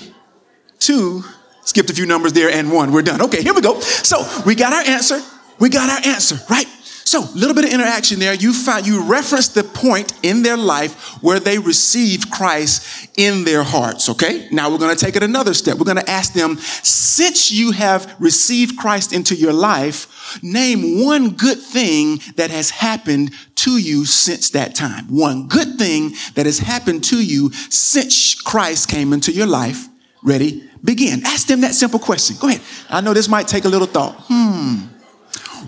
two 0.80 1.24
Skipped 1.72 1.90
a 1.90 1.94
few 1.94 2.06
numbers 2.06 2.34
there 2.34 2.50
and 2.50 2.70
one. 2.70 2.92
We're 2.92 3.02
done. 3.02 3.22
Okay, 3.22 3.42
here 3.42 3.54
we 3.54 3.62
go. 3.62 3.80
So 3.80 4.28
we 4.46 4.56
got 4.56 4.74
our 4.74 4.94
answer. 4.94 5.22
We 5.58 5.70
got 5.70 5.90
our 5.90 6.12
answer, 6.12 6.36
right? 6.50 6.66
So, 7.06 7.24
a 7.24 7.32
little 7.34 7.56
bit 7.56 7.64
of 7.64 7.72
interaction 7.72 8.20
there. 8.20 8.34
You 8.34 8.52
find 8.52 8.86
you 8.86 9.04
reference 9.04 9.48
the 9.48 9.64
point 9.64 10.12
in 10.22 10.44
their 10.44 10.58
life 10.58 11.24
where 11.24 11.40
they 11.40 11.60
received 11.60 12.30
Christ 12.30 13.10
in 13.16 13.46
their 13.46 13.64
hearts, 13.64 14.10
okay? 14.10 14.50
Now 14.52 14.70
we're 14.70 14.80
going 14.80 14.94
to 14.94 15.06
take 15.06 15.16
it 15.16 15.24
another 15.24 15.54
step. 15.54 15.78
We're 15.78 15.86
going 15.86 16.04
to 16.04 16.10
ask 16.10 16.34
them, 16.34 16.58
since 16.58 17.54
you 17.54 17.72
have 17.72 18.14
received 18.20 18.78
Christ 18.78 19.14
into 19.14 19.34
your 19.34 19.54
life, 19.54 20.44
name 20.44 21.06
one 21.06 21.30
good 21.30 21.60
thing 21.60 22.20
that 22.36 22.50
has 22.50 22.70
happened 22.70 23.32
to 23.56 23.78
you 23.78 24.04
since 24.04 24.50
that 24.50 24.76
time. 24.76 25.06
One 25.08 25.48
good 25.48 25.78
thing 25.78 26.16
that 26.36 26.46
has 26.46 26.60
happened 26.60 27.06
to 27.06 27.24
you 27.24 27.54
since 27.54 28.36
Christ 28.36 28.90
came 28.90 29.14
into 29.14 29.32
your 29.32 29.48
life. 29.48 29.88
Ready? 30.22 30.70
Begin. 30.84 31.26
Ask 31.26 31.48
them 31.48 31.62
that 31.62 31.76
simple 31.76 32.00
question. 32.00 32.38
Go 32.40 32.48
ahead. 32.48 32.62
I 32.90 33.02
know 33.02 33.14
this 33.14 33.28
might 33.30 33.48
take 33.48 33.66
a 33.66 33.70
little 33.70 33.88
thought. 33.88 34.16
Hmm. 34.28 34.88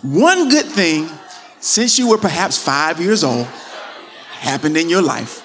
One 0.01 0.49
good 0.49 0.65
thing 0.65 1.07
since 1.59 1.99
you 1.99 2.09
were 2.09 2.17
perhaps 2.17 2.57
five 2.57 2.99
years 2.99 3.23
old 3.23 3.45
happened 4.39 4.75
in 4.75 4.89
your 4.89 5.01
life. 5.01 5.41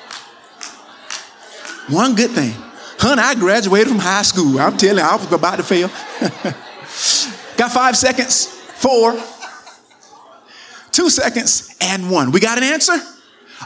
One 1.91 2.15
good 2.15 2.31
thing. 2.31 2.53
Hun, 2.99 3.19
I 3.19 3.35
graduated 3.35 3.89
from 3.89 3.99
high 3.99 4.23
school. 4.23 4.59
I'm 4.59 4.77
telling 4.77 4.99
you, 4.99 5.09
I 5.09 5.17
was 5.17 5.33
about 5.33 5.57
to 5.57 5.63
fail. 5.63 5.89
got 7.57 7.71
five 7.71 7.97
seconds, 7.97 8.47
four, 8.47 9.13
two 10.91 11.09
seconds, 11.09 11.77
and 11.81 12.11
one. 12.11 12.33
We 12.33 12.41
got 12.41 12.59
an 12.59 12.65
answer? 12.65 12.97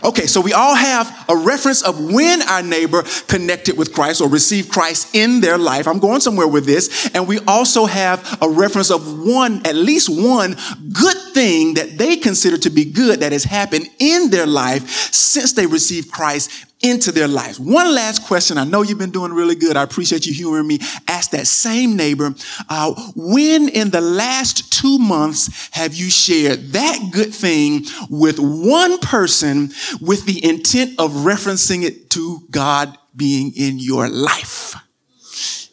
Okay, 0.04 0.26
so 0.26 0.40
we 0.40 0.52
all 0.52 0.74
have 0.74 1.24
a 1.28 1.36
reference 1.36 1.82
of 1.82 2.12
when 2.12 2.42
our 2.42 2.62
neighbor 2.62 3.02
connected 3.28 3.76
with 3.76 3.92
Christ 3.92 4.20
or 4.20 4.28
received 4.28 4.70
Christ 4.70 5.14
in 5.14 5.40
their 5.40 5.58
life. 5.58 5.86
I'm 5.86 5.98
going 5.98 6.20
somewhere 6.20 6.48
with 6.48 6.64
this. 6.64 7.10
And 7.14 7.28
we 7.28 7.38
also 7.40 7.86
have 7.86 8.38
a 8.40 8.48
reference 8.48 8.90
of 8.90 9.20
one, 9.20 9.64
at 9.66 9.74
least 9.74 10.08
one 10.08 10.56
good 10.92 11.16
thing 11.34 11.74
that 11.74 11.98
they 11.98 12.16
consider 12.16 12.56
to 12.58 12.70
be 12.70 12.84
good 12.84 13.20
that 13.20 13.32
has 13.32 13.44
happened 13.44 13.88
in 13.98 14.30
their 14.30 14.46
life 14.46 14.88
since 15.12 15.52
they 15.52 15.66
received 15.66 16.10
Christ 16.10 16.50
into 16.82 17.12
their 17.12 17.28
lives. 17.28 17.58
One 17.60 17.94
last 17.94 18.24
question. 18.26 18.58
I 18.58 18.64
know 18.64 18.82
you've 18.82 18.98
been 18.98 19.12
doing 19.12 19.32
really 19.32 19.54
good. 19.54 19.76
I 19.76 19.82
appreciate 19.82 20.26
you 20.26 20.34
humoring 20.34 20.66
me. 20.66 20.80
Ask 21.06 21.30
that 21.30 21.46
same 21.46 21.96
neighbor, 21.96 22.34
uh, 22.68 23.12
when 23.14 23.68
in 23.68 23.90
the 23.90 24.00
last 24.00 24.72
two 24.72 24.98
months 24.98 25.70
have 25.72 25.94
you 25.94 26.10
shared 26.10 26.72
that 26.72 27.10
good 27.12 27.32
thing 27.32 27.86
with 28.10 28.38
one 28.38 28.98
person 28.98 29.70
with 30.00 30.26
the 30.26 30.44
intent 30.44 30.98
of 30.98 31.12
referencing 31.12 31.84
it 31.84 32.10
to 32.10 32.40
God 32.50 32.98
being 33.16 33.52
in 33.56 33.78
your 33.78 34.08
life? 34.08 34.74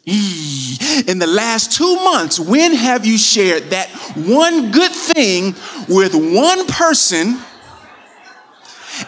In 0.06 1.18
the 1.18 1.26
last 1.26 1.72
two 1.72 1.94
months, 1.96 2.40
when 2.40 2.74
have 2.74 3.04
you 3.04 3.18
shared 3.18 3.64
that 3.64 3.88
one 4.16 4.70
good 4.70 4.92
thing 4.92 5.54
with 5.88 6.14
one 6.14 6.66
person 6.66 7.38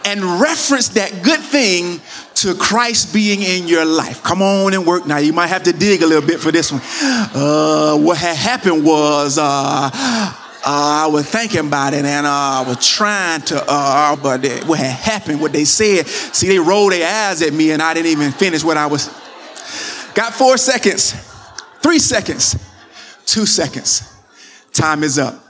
and 0.05 0.41
reference 0.41 0.89
that 0.91 1.23
good 1.23 1.41
thing 1.41 2.01
to 2.37 2.55
Christ 2.55 3.13
being 3.15 3.43
in 3.43 3.69
your 3.69 3.85
life. 3.85 4.23
Come 4.23 4.43
on 4.43 4.75
and 4.75 4.87
work 4.87 5.07
now. 5.07 5.19
You 5.19 5.33
might 5.33 5.49
have 5.49 5.63
to 5.65 5.73
dig 5.73 6.03
a 6.03 6.07
little 6.07 6.27
bit 6.27 6.41
for 6.41 6.51
this 6.51 6.73
one. 6.73 6.81
Uh, 6.83 7.97
what 7.99 8.19
had 8.19 8.37
happened 8.37 8.85
was 8.85 9.39
uh, 9.39 9.43
uh, 9.43 10.31
I 10.65 11.09
was 11.11 11.29
thinking 11.29 11.61
about 11.61 11.93
it 11.93 12.05
and 12.05 12.27
uh, 12.27 12.31
I 12.31 12.65
was 12.67 12.87
trying 12.87 13.43
to, 13.43 13.65
uh, 13.67 14.17
but 14.17 14.45
what 14.67 14.79
had 14.79 14.93
happened, 14.93 15.41
what 15.41 15.53
they 15.53 15.65
said, 15.65 16.07
see, 16.07 16.49
they 16.49 16.59
rolled 16.59 16.93
their 16.93 17.31
eyes 17.31 17.43
at 17.43 17.53
me 17.53 17.73
and 17.73 17.83
I 17.83 17.95
didn't 17.95 18.13
even 18.13 18.31
finish 18.31 18.63
what 18.63 18.77
I 18.77 18.87
was. 18.87 19.09
Got 20.15 20.35
four 20.35 20.57
seconds, 20.59 21.13
three 21.81 21.99
seconds, 21.99 22.57
two 23.27 23.47
seconds. 23.47 24.09
Time 24.73 25.03
is 25.03 25.19
up. 25.19 25.42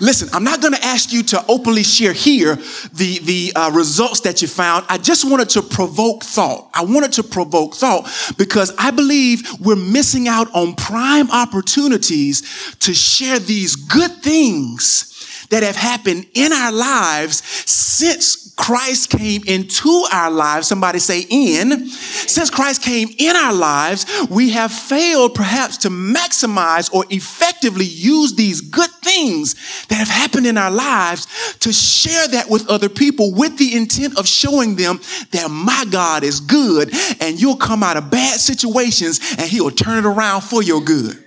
Listen, 0.00 0.28
I'm 0.32 0.44
not 0.44 0.60
going 0.60 0.74
to 0.74 0.84
ask 0.84 1.12
you 1.12 1.22
to 1.24 1.44
openly 1.48 1.82
share 1.82 2.12
here 2.12 2.56
the, 2.92 3.18
the 3.22 3.52
uh, 3.54 3.70
results 3.70 4.20
that 4.20 4.42
you 4.42 4.48
found. 4.48 4.84
I 4.88 4.98
just 4.98 5.28
wanted 5.28 5.48
to 5.50 5.62
provoke 5.62 6.22
thought. 6.22 6.70
I 6.74 6.84
wanted 6.84 7.12
to 7.14 7.22
provoke 7.22 7.74
thought 7.74 8.08
because 8.36 8.74
I 8.78 8.90
believe 8.90 9.48
we're 9.60 9.76
missing 9.76 10.28
out 10.28 10.52
on 10.54 10.74
prime 10.74 11.30
opportunities 11.30 12.74
to 12.80 12.94
share 12.94 13.38
these 13.38 13.76
good 13.76 14.10
things 14.22 15.15
that 15.50 15.62
have 15.62 15.76
happened 15.76 16.26
in 16.34 16.52
our 16.52 16.72
lives 16.72 17.42
since 17.70 18.46
Christ 18.56 19.10
came 19.10 19.42
into 19.46 20.06
our 20.12 20.30
lives. 20.30 20.66
Somebody 20.66 20.98
say 20.98 21.26
in. 21.28 21.88
Since 21.88 22.50
Christ 22.50 22.82
came 22.82 23.08
in 23.18 23.36
our 23.36 23.52
lives, 23.52 24.06
we 24.30 24.50
have 24.50 24.72
failed 24.72 25.34
perhaps 25.34 25.76
to 25.78 25.88
maximize 25.90 26.92
or 26.92 27.04
effectively 27.10 27.84
use 27.84 28.34
these 28.34 28.60
good 28.62 28.90
things 29.02 29.54
that 29.88 29.96
have 29.96 30.08
happened 30.08 30.46
in 30.46 30.56
our 30.56 30.70
lives 30.70 31.26
to 31.60 31.72
share 31.72 32.26
that 32.28 32.48
with 32.48 32.68
other 32.68 32.88
people 32.88 33.32
with 33.34 33.58
the 33.58 33.76
intent 33.76 34.18
of 34.18 34.26
showing 34.26 34.76
them 34.76 35.00
that 35.32 35.48
my 35.50 35.84
God 35.90 36.24
is 36.24 36.40
good 36.40 36.92
and 37.20 37.40
you'll 37.40 37.56
come 37.56 37.82
out 37.82 37.96
of 37.96 38.10
bad 38.10 38.40
situations 38.40 39.20
and 39.38 39.48
he'll 39.48 39.70
turn 39.70 39.98
it 39.98 40.08
around 40.08 40.40
for 40.40 40.62
your 40.62 40.80
good. 40.80 41.22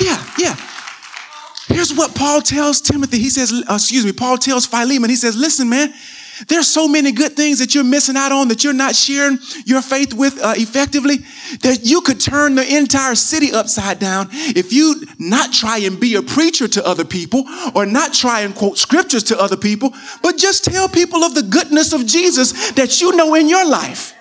Yeah, 0.00 0.24
yeah. 0.38 0.56
Here's 1.78 1.94
what 1.94 2.12
Paul 2.12 2.40
tells 2.40 2.80
Timothy. 2.80 3.20
He 3.20 3.30
says, 3.30 3.52
uh, 3.52 3.74
excuse 3.74 4.04
me, 4.04 4.10
Paul 4.10 4.36
tells 4.36 4.66
Philemon, 4.66 5.08
he 5.08 5.14
says, 5.14 5.36
listen, 5.36 5.68
man, 5.68 5.94
there's 6.48 6.66
so 6.66 6.88
many 6.88 7.12
good 7.12 7.34
things 7.34 7.60
that 7.60 7.72
you're 7.72 7.84
missing 7.84 8.16
out 8.16 8.32
on 8.32 8.48
that 8.48 8.64
you're 8.64 8.72
not 8.72 8.96
sharing 8.96 9.38
your 9.64 9.80
faith 9.80 10.12
with 10.12 10.42
uh, 10.42 10.54
effectively 10.56 11.18
that 11.62 11.82
you 11.84 12.00
could 12.00 12.18
turn 12.18 12.56
the 12.56 12.76
entire 12.76 13.14
city 13.14 13.52
upside 13.52 14.00
down 14.00 14.26
if 14.32 14.72
you 14.72 15.04
not 15.20 15.52
try 15.52 15.78
and 15.78 16.00
be 16.00 16.16
a 16.16 16.22
preacher 16.22 16.66
to 16.66 16.84
other 16.84 17.04
people 17.04 17.44
or 17.76 17.86
not 17.86 18.12
try 18.12 18.40
and 18.40 18.56
quote 18.56 18.76
scriptures 18.76 19.22
to 19.22 19.40
other 19.40 19.56
people, 19.56 19.94
but 20.20 20.36
just 20.36 20.64
tell 20.64 20.88
people 20.88 21.22
of 21.22 21.36
the 21.36 21.44
goodness 21.44 21.92
of 21.92 22.06
Jesus 22.06 22.72
that 22.72 23.00
you 23.00 23.14
know 23.14 23.36
in 23.36 23.48
your 23.48 23.64
life. 23.64 24.17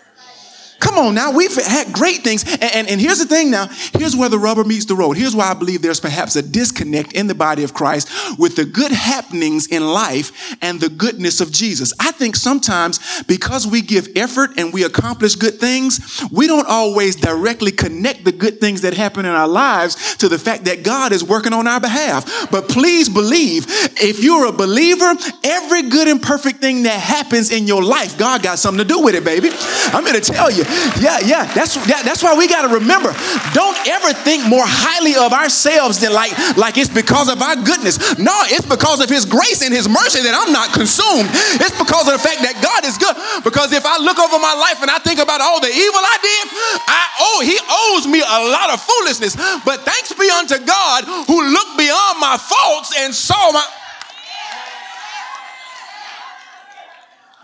Come 0.79 0.97
on 0.97 1.15
now, 1.15 1.31
we've 1.31 1.55
had 1.55 1.91
great 1.91 2.17
things. 2.17 2.43
And, 2.43 2.63
and, 2.63 2.87
and, 2.87 3.01
here's 3.01 3.19
the 3.19 3.25
thing 3.25 3.49
now 3.49 3.67
here's 3.97 4.15
where 4.15 4.29
the 4.29 4.37
rubber 4.37 4.63
meets 4.63 4.85
the 4.85 4.95
road. 4.95 5.17
Here's 5.17 5.35
why 5.35 5.49
I 5.49 5.53
believe 5.55 5.81
there's 5.81 5.99
perhaps 5.99 6.35
a 6.35 6.41
disconnect 6.41 7.13
in 7.13 7.27
the 7.27 7.35
body 7.35 7.63
of 7.63 7.73
Christ 7.73 8.09
with 8.37 8.55
the 8.55 8.65
good 8.65 8.91
happenings 8.91 9.67
in 9.67 9.83
life 9.83 10.55
and 10.61 10.79
the 10.79 10.89
goodness 10.89 11.41
of 11.41 11.51
Jesus. 11.51 11.93
I 11.99 12.11
think 12.11 12.35
sometimes 12.35 13.23
because 13.23 13.65
we 13.65 13.81
give 13.81 14.09
effort 14.15 14.51
and 14.57 14.71
we 14.71 14.83
accomplish 14.83 15.35
good 15.35 15.55
things, 15.55 16.23
we 16.31 16.45
don't 16.45 16.67
always 16.67 17.15
directly 17.15 17.71
connect 17.71 18.23
the 18.23 18.31
good 18.31 18.59
things 18.59 18.81
that 18.81 18.93
happen 18.93 19.25
in 19.25 19.31
our 19.31 19.47
lives 19.47 20.17
to 20.17 20.29
the 20.29 20.37
fact 20.37 20.65
that 20.65 20.83
God 20.83 21.11
is 21.11 21.23
working 21.23 21.53
on 21.53 21.67
our 21.67 21.79
behalf. 21.79 22.51
But 22.51 22.69
please 22.69 23.09
believe, 23.09 23.65
if 23.99 24.23
you're 24.23 24.45
a 24.45 24.51
believer, 24.51 25.13
every 25.43 25.83
good 25.89 26.07
and 26.07 26.21
perfect 26.21 26.59
thing 26.59 26.83
that 26.83 26.99
happens 26.99 27.51
in 27.51 27.65
your 27.65 27.83
life, 27.83 28.17
God 28.17 28.43
got 28.43 28.59
something 28.59 28.85
to 28.85 28.87
do 28.87 29.01
with 29.01 29.15
it, 29.15 29.23
baby. 29.23 29.49
I'm 29.93 30.03
here 30.03 30.13
to 30.13 30.21
tell 30.21 30.51
you. 30.51 30.66
Yeah, 30.99 31.19
yeah. 31.23 31.45
That's 31.53 31.75
yeah, 31.87 32.03
that's 32.03 32.21
why 32.23 32.35
we 32.35 32.47
got 32.47 32.67
to 32.67 32.71
remember. 32.73 33.15
Don't 33.53 33.77
ever 33.87 34.13
think 34.13 34.45
more 34.45 34.65
highly 34.65 35.15
of 35.15 35.31
ourselves 35.33 35.99
than 35.99 36.11
like 36.13 36.33
like 36.57 36.77
it's 36.77 36.91
because 36.91 37.29
of 37.29 37.41
our 37.41 37.55
goodness. 37.55 38.17
No, 38.17 38.35
it's 38.51 38.65
because 38.65 38.99
of 38.99 39.09
His 39.09 39.25
grace 39.25 39.63
and 39.63 39.73
His 39.73 39.87
mercy 39.87 40.21
that 40.23 40.35
I'm 40.35 40.51
not 40.51 40.73
consumed. 40.75 41.29
It's 41.61 41.77
because 41.77 42.07
of 42.07 42.19
the 42.19 42.23
fact 42.23 42.43
that 42.43 42.59
God 42.59 42.83
is 42.83 42.97
good. 42.97 43.15
Because 43.43 43.71
if 43.71 43.85
I 43.85 43.97
look 44.01 44.19
over 44.19 44.37
my 44.39 44.55
life 44.55 44.81
and 44.83 44.91
I 44.91 44.99
think 44.99 45.19
about 45.19 45.39
all 45.39 45.59
the 45.59 45.71
evil 45.71 46.01
I 46.03 46.17
did, 46.19 46.43
I 46.85 47.01
oh 47.19 47.39
He 47.43 47.57
owes 47.57 48.05
me 48.09 48.19
a 48.19 48.39
lot 48.51 48.73
of 48.73 48.81
foolishness. 48.83 49.35
But 49.63 49.87
thanks 49.87 50.13
be 50.13 50.29
unto 50.29 50.57
God 50.59 51.05
who 51.27 51.37
looked 51.41 51.77
beyond 51.77 52.19
my 52.19 52.37
faults 52.37 52.93
and 52.97 53.13
saw 53.13 53.51
my 53.51 53.63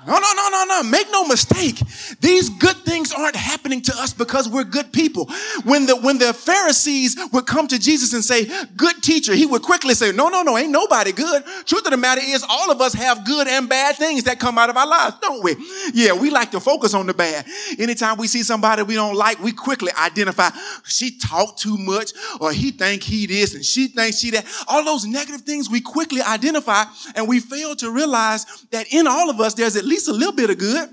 No, 0.06 0.14
no, 0.20 0.34
no, 0.36 0.50
no, 0.50 0.66
no. 0.68 0.84
Make 0.84 1.08
no 1.12 1.26
mistake. 1.28 1.80
These 2.20 2.50
good 2.50 2.76
things 2.78 3.12
aren't 3.14 3.36
happening 3.36 3.82
to 3.84 3.94
us 3.98 4.14
because 4.14 4.50
we're 4.50 4.64
good 4.64 4.92
people. 4.92 5.30
When 5.64 5.86
the 5.86 5.96
when 5.96 6.18
the 6.18 6.34
Pharisees 6.34 7.18
would 7.32 7.46
come 7.46 7.68
to 7.68 7.80
Jesus 7.80 8.14
and 8.14 8.24
say, 8.24 8.50
"Good 8.76 9.02
teacher," 9.02 9.34
he 9.34 9.46
would 9.46 9.62
quickly 9.62 9.94
say, 9.94 10.12
"No, 10.12 10.30
no, 10.30 10.42
no, 10.44 10.58
ain't 10.58 10.72
nobody 10.72 11.12
good." 11.12 11.44
Truth 11.66 11.86
of 11.86 11.92
the 11.92 11.98
matter 11.98 12.22
is, 12.24 12.44
all 12.48 12.72
of 12.72 12.82
us 12.82 12.94
have 12.94 13.26
good 13.26 13.48
and 13.48 13.70
bad 13.70 13.96
things 13.98 14.24
that 14.24 14.40
come 14.40 14.58
out 14.58 14.70
of 14.70 14.78
our 14.78 14.88
lives, 14.88 15.16
don't 15.22 15.44
we? 15.44 15.56
Yeah, 15.94 16.14
we 16.14 16.30
like 16.30 16.52
to 16.52 16.60
focus 16.60 16.94
on 16.94 17.08
the 17.08 17.14
bad. 17.14 17.46
Anytime 17.80 18.18
we 18.18 18.28
see 18.28 18.44
somebody 18.44 18.84
we 18.84 18.96
don't 18.96 19.16
like, 19.16 19.42
we 19.42 19.52
quickly 19.52 19.92
identify 19.98 20.50
she 20.86 21.18
talked 21.18 21.60
too 21.60 21.78
much, 21.78 22.12
or 22.40 22.52
he 22.52 22.72
think 22.72 23.04
he 23.04 23.26
this 23.26 23.56
and 23.56 23.64
she 23.64 23.88
thinks 23.88 24.20
she 24.20 24.32
that. 24.32 24.46
All 24.68 24.84
those 24.84 25.06
negative 25.06 25.42
things 25.42 25.70
we 25.70 25.82
quickly 25.82 26.22
identify, 26.22 26.84
and 27.16 27.28
we 27.28 27.40
fail 27.40 27.76
to 27.78 27.90
realize 27.92 28.46
that 28.72 28.88
in 28.92 29.08
all 29.08 29.30
of 29.30 29.40
us 29.40 29.54
there's 29.54 29.76
at 29.76 29.86
least 29.86 29.93
least 29.94 30.08
a 30.10 30.14
little 30.14 30.34
bit 30.34 30.50
of 30.50 30.58
good. 30.58 30.90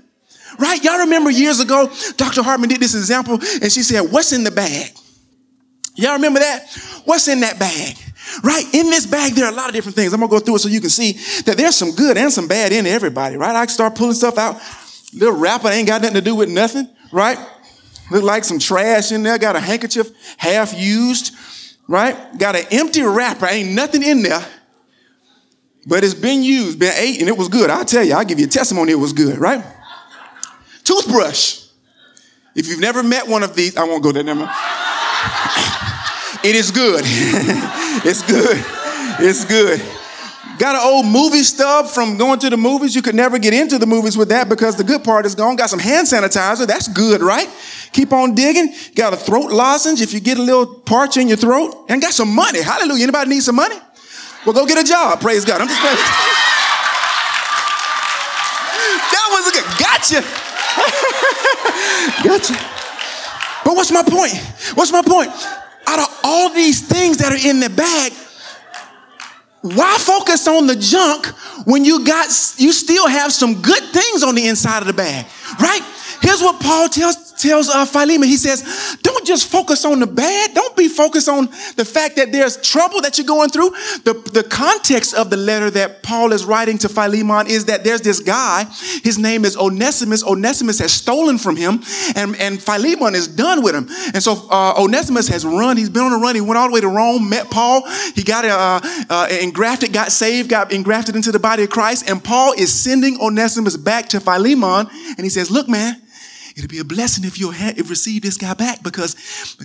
Right? 0.59 0.83
Y'all 0.83 0.99
remember 0.99 1.29
years 1.29 1.59
ago, 1.59 1.89
Dr. 2.17 2.43
Hartman 2.43 2.69
did 2.69 2.79
this 2.79 2.93
example 2.93 3.35
and 3.35 3.71
she 3.71 3.83
said, 3.83 4.01
What's 4.11 4.31
in 4.31 4.43
the 4.43 4.51
bag? 4.51 4.91
Y'all 5.95 6.13
remember 6.13 6.39
that? 6.39 6.69
What's 7.05 7.27
in 7.27 7.41
that 7.41 7.59
bag? 7.59 7.97
Right? 8.43 8.63
In 8.73 8.89
this 8.89 9.05
bag, 9.05 9.33
there 9.33 9.45
are 9.45 9.51
a 9.51 9.55
lot 9.55 9.69
of 9.69 9.73
different 9.73 9.95
things. 9.95 10.13
I'm 10.13 10.19
gonna 10.19 10.29
go 10.29 10.39
through 10.39 10.55
it 10.55 10.59
so 10.59 10.69
you 10.69 10.81
can 10.81 10.89
see 10.89 11.13
that 11.43 11.57
there's 11.57 11.75
some 11.75 11.91
good 11.91 12.17
and 12.17 12.31
some 12.31 12.47
bad 12.47 12.71
in 12.71 12.85
everybody, 12.85 13.35
right? 13.35 13.55
I 13.55 13.65
start 13.65 13.95
pulling 13.95 14.13
stuff 14.13 14.37
out. 14.37 14.61
Little 15.13 15.35
wrapper 15.35 15.69
ain't 15.69 15.87
got 15.87 16.01
nothing 16.01 16.15
to 16.15 16.21
do 16.21 16.35
with 16.35 16.49
nothing, 16.49 16.87
right? 17.11 17.37
Look 18.11 18.23
like 18.23 18.43
some 18.43 18.59
trash 18.59 19.11
in 19.11 19.23
there, 19.23 19.37
got 19.37 19.55
a 19.55 19.59
handkerchief 19.59 20.11
half 20.37 20.77
used, 20.77 21.33
right? 21.87 22.15
Got 22.37 22.55
an 22.55 22.65
empty 22.71 23.01
wrapper, 23.01 23.47
ain't 23.47 23.71
nothing 23.71 24.03
in 24.03 24.21
there. 24.21 24.45
But 25.85 26.03
it's 26.03 26.13
been 26.13 26.43
used, 26.43 26.79
been 26.79 26.93
ate, 26.95 27.19
and 27.19 27.27
it 27.27 27.37
was 27.37 27.47
good. 27.47 27.69
I'll 27.69 27.85
tell 27.85 28.03
you, 28.03 28.13
I'll 28.13 28.25
give 28.25 28.39
you 28.39 28.45
a 28.45 28.49
testimony, 28.49 28.91
it 28.91 28.95
was 28.95 29.13
good, 29.13 29.37
right? 29.39 29.63
Toothbrush. 30.83 31.65
If 32.55 32.67
you've 32.67 32.79
never 32.79 33.01
met 33.01 33.27
one 33.27 33.43
of 33.43 33.55
these, 33.55 33.77
I 33.77 33.83
won't 33.85 34.03
go 34.03 34.11
there, 34.11 34.23
never 34.23 34.41
It 36.43 36.55
is 36.55 36.71
good. 36.71 37.03
it's 38.03 38.23
good. 38.23 38.65
It's 39.19 39.45
good. 39.45 39.81
Got 40.57 40.75
an 40.75 40.81
old 40.83 41.05
movie 41.05 41.43
stub 41.43 41.87
from 41.87 42.17
going 42.17 42.39
to 42.39 42.49
the 42.49 42.57
movies. 42.57 42.95
You 42.95 43.01
could 43.01 43.15
never 43.15 43.39
get 43.39 43.53
into 43.53 43.77
the 43.77 43.85
movies 43.85 44.17
with 44.17 44.29
that 44.29 44.49
because 44.49 44.75
the 44.75 44.83
good 44.83 45.03
part 45.03 45.25
is 45.25 45.35
gone. 45.35 45.55
Got 45.55 45.69
some 45.69 45.79
hand 45.79 46.07
sanitizer. 46.07 46.67
That's 46.67 46.87
good, 46.87 47.21
right? 47.21 47.47
Keep 47.93 48.13
on 48.13 48.35
digging. 48.35 48.73
Got 48.95 49.13
a 49.13 49.17
throat 49.17 49.51
lozenge 49.51 50.01
if 50.01 50.13
you 50.13 50.19
get 50.19 50.37
a 50.37 50.41
little 50.41 50.79
parch 50.81 51.17
in 51.17 51.27
your 51.27 51.37
throat. 51.37 51.85
And 51.89 52.01
got 52.01 52.13
some 52.13 52.33
money. 52.33 52.61
Hallelujah. 52.61 53.03
Anybody 53.03 53.29
need 53.29 53.41
some 53.41 53.55
money? 53.55 53.75
Well, 54.45 54.53
go 54.53 54.65
get 54.65 54.79
a 54.79 54.83
job. 54.83 55.21
Praise 55.21 55.45
God. 55.45 55.61
I'm 55.61 55.67
just 55.67 55.81
playing. 55.81 55.97
that 59.11 59.27
was 59.29 59.47
a 59.47 59.51
good. 59.53 59.65
Gotcha. 59.77 60.21
you. 62.23 62.39
But 63.63 63.75
what's 63.75 63.91
my 63.91 64.03
point? 64.03 64.35
What's 64.73 64.91
my 64.91 65.01
point? 65.01 65.31
Out 65.87 65.99
of 65.99 66.19
all 66.23 66.49
these 66.49 66.87
things 66.87 67.17
that 67.17 67.31
are 67.31 67.47
in 67.47 67.59
the 67.59 67.69
bag, 67.69 68.13
why 69.61 69.95
focus 69.99 70.47
on 70.47 70.65
the 70.65 70.75
junk 70.75 71.27
when 71.67 71.85
you 71.85 72.03
got 72.03 72.29
you 72.57 72.71
still 72.71 73.07
have 73.07 73.31
some 73.31 73.61
good 73.61 73.83
things 73.83 74.23
on 74.23 74.33
the 74.33 74.47
inside 74.47 74.79
of 74.79 74.87
the 74.87 74.93
bag, 74.93 75.27
right? 75.59 75.83
Here's 76.21 76.41
what 76.41 76.59
Paul 76.59 76.89
tells 76.89 77.30
tells 77.41 77.69
uh, 77.69 77.85
Philemon. 77.85 78.27
He 78.27 78.37
says, 78.37 78.97
"Don't 79.01 79.25
just 79.25 79.49
focus 79.49 79.85
on 79.85 79.99
the 79.99 80.07
bad. 80.07 80.53
Don't 80.53 80.75
be 80.75 80.87
focused 80.87 81.27
on 81.27 81.47
the 81.75 81.85
fact 81.85 82.15
that 82.17 82.31
there's 82.31 82.57
trouble 82.57 83.01
that 83.01 83.17
you're 83.17 83.27
going 83.27 83.49
through." 83.49 83.71
The 84.03 84.13
the 84.33 84.43
context 84.43 85.13
of 85.15 85.29
the 85.29 85.37
letter 85.37 85.69
that 85.71 86.03
Paul 86.03 86.33
is 86.33 86.45
writing 86.45 86.77
to 86.79 86.89
Philemon 86.89 87.47
is 87.47 87.65
that 87.65 87.83
there's 87.83 88.01
this 88.01 88.19
guy. 88.19 88.65
His 89.03 89.17
name 89.17 89.45
is 89.45 89.57
Onesimus. 89.57 90.23
Onesimus 90.23 90.79
has 90.79 90.93
stolen 90.93 91.37
from 91.37 91.55
him, 91.55 91.81
and 92.15 92.35
and 92.37 92.61
Philemon 92.61 93.15
is 93.15 93.27
done 93.27 93.63
with 93.63 93.75
him. 93.75 93.87
And 94.13 94.21
so 94.21 94.47
uh, 94.49 94.73
Onesimus 94.77 95.27
has 95.29 95.45
run. 95.45 95.77
He's 95.77 95.89
been 95.89 96.03
on 96.03 96.13
a 96.13 96.17
run. 96.17 96.35
He 96.35 96.41
went 96.41 96.57
all 96.57 96.67
the 96.67 96.73
way 96.73 96.81
to 96.81 96.87
Rome, 96.87 97.29
met 97.29 97.49
Paul. 97.49 97.87
He 98.15 98.23
got 98.23 98.45
uh, 98.45 98.79
uh, 99.09 99.27
engrafted, 99.41 99.93
got 99.93 100.11
saved, 100.11 100.49
got 100.49 100.71
engrafted 100.71 101.15
into 101.15 101.31
the 101.31 101.39
body 101.39 101.63
of 101.63 101.69
Christ. 101.69 102.09
And 102.09 102.23
Paul 102.23 102.53
is 102.53 102.73
sending 102.73 103.19
Onesimus 103.19 103.77
back 103.77 104.09
to 104.09 104.19
Philemon, 104.19 104.87
and 105.17 105.21
he 105.21 105.29
says, 105.29 105.49
"Look, 105.49 105.67
man." 105.67 106.01
It'll 106.55 106.67
be 106.67 106.79
a 106.79 106.85
blessing 106.85 107.23
if 107.23 107.39
you'll 107.39 107.53
ha- 107.53 107.73
receive 107.87 108.21
this 108.21 108.37
guy 108.37 108.53
back 108.53 108.83
because 108.83 109.15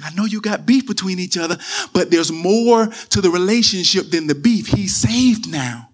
I 0.04 0.14
know 0.14 0.24
you 0.24 0.40
got 0.40 0.66
beef 0.66 0.86
between 0.86 1.18
each 1.18 1.36
other, 1.36 1.56
but 1.92 2.10
there's 2.10 2.32
more 2.32 2.86
to 2.86 3.20
the 3.20 3.30
relationship 3.30 4.10
than 4.10 4.26
the 4.26 4.34
beef. 4.34 4.68
He's 4.68 4.94
saved 4.94 5.50
now. 5.50 5.88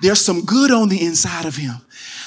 There's 0.00 0.20
some 0.20 0.44
good 0.44 0.70
on 0.70 0.88
the 0.88 1.02
inside 1.04 1.46
of 1.46 1.56
him. 1.56 1.76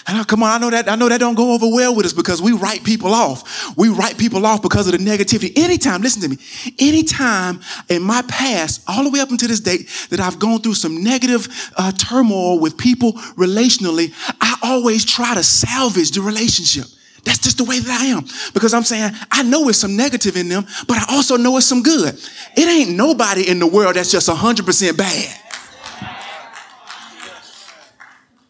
And 0.08 0.18
I, 0.18 0.24
come 0.24 0.42
on, 0.42 0.50
I 0.50 0.58
know 0.58 0.70
that 0.70 0.88
I 0.88 0.96
know 0.96 1.10
that 1.10 1.20
don't 1.20 1.36
go 1.36 1.54
over 1.54 1.68
well 1.68 1.94
with 1.94 2.06
us 2.06 2.14
because 2.14 2.42
we 2.42 2.54
write 2.54 2.84
people 2.86 3.14
off. 3.14 3.76
We 3.78 3.90
write 3.90 4.18
people 4.18 4.46
off 4.46 4.62
because 4.62 4.88
of 4.88 4.94
the 4.94 5.00
negativity. 5.00 5.52
Anytime, 5.58 6.02
listen 6.02 6.22
to 6.22 6.30
me. 6.30 6.38
Anytime 6.80 7.60
in 7.90 8.04
my 8.04 8.22
past, 8.22 8.84
all 8.88 9.04
the 9.04 9.10
way 9.10 9.20
up 9.20 9.32
until 9.32 9.50
this 9.50 9.60
date, 9.60 9.90
that 10.10 10.22
I've 10.22 10.40
gone 10.40 10.62
through 10.62 10.76
some 10.76 11.04
negative 11.04 11.72
uh, 11.76 11.92
turmoil 11.92 12.58
with 12.60 12.78
people 12.78 13.14
relationally, 13.36 14.14
I 14.40 14.58
always 14.64 15.04
try 15.04 15.36
to 15.36 15.44
salvage 15.44 16.12
the 16.12 16.22
relationship. 16.22 16.86
That's 17.28 17.40
just 17.40 17.58
the 17.58 17.66
way 17.66 17.80
that 17.80 18.02
I 18.02 18.06
am. 18.06 18.24
Because 18.54 18.74
I'm 18.74 18.84
saying, 18.84 19.12
I 19.30 19.44
know 19.44 19.68
it's 19.68 19.80
some 19.80 19.98
negative 19.98 20.38
in 20.38 20.48
them, 20.48 20.66
but 20.88 20.96
I 20.96 21.14
also 21.14 21.36
know 21.36 21.58
it's 21.58 21.66
some 21.66 21.84
good. 21.84 22.16
It 22.56 22.68
ain't 22.68 22.96
nobody 22.96 23.50
in 23.50 23.60
the 23.60 23.68
world 23.68 23.98
that's 23.98 24.10
just 24.10 24.30
100% 24.30 24.98
bad. 24.98 25.44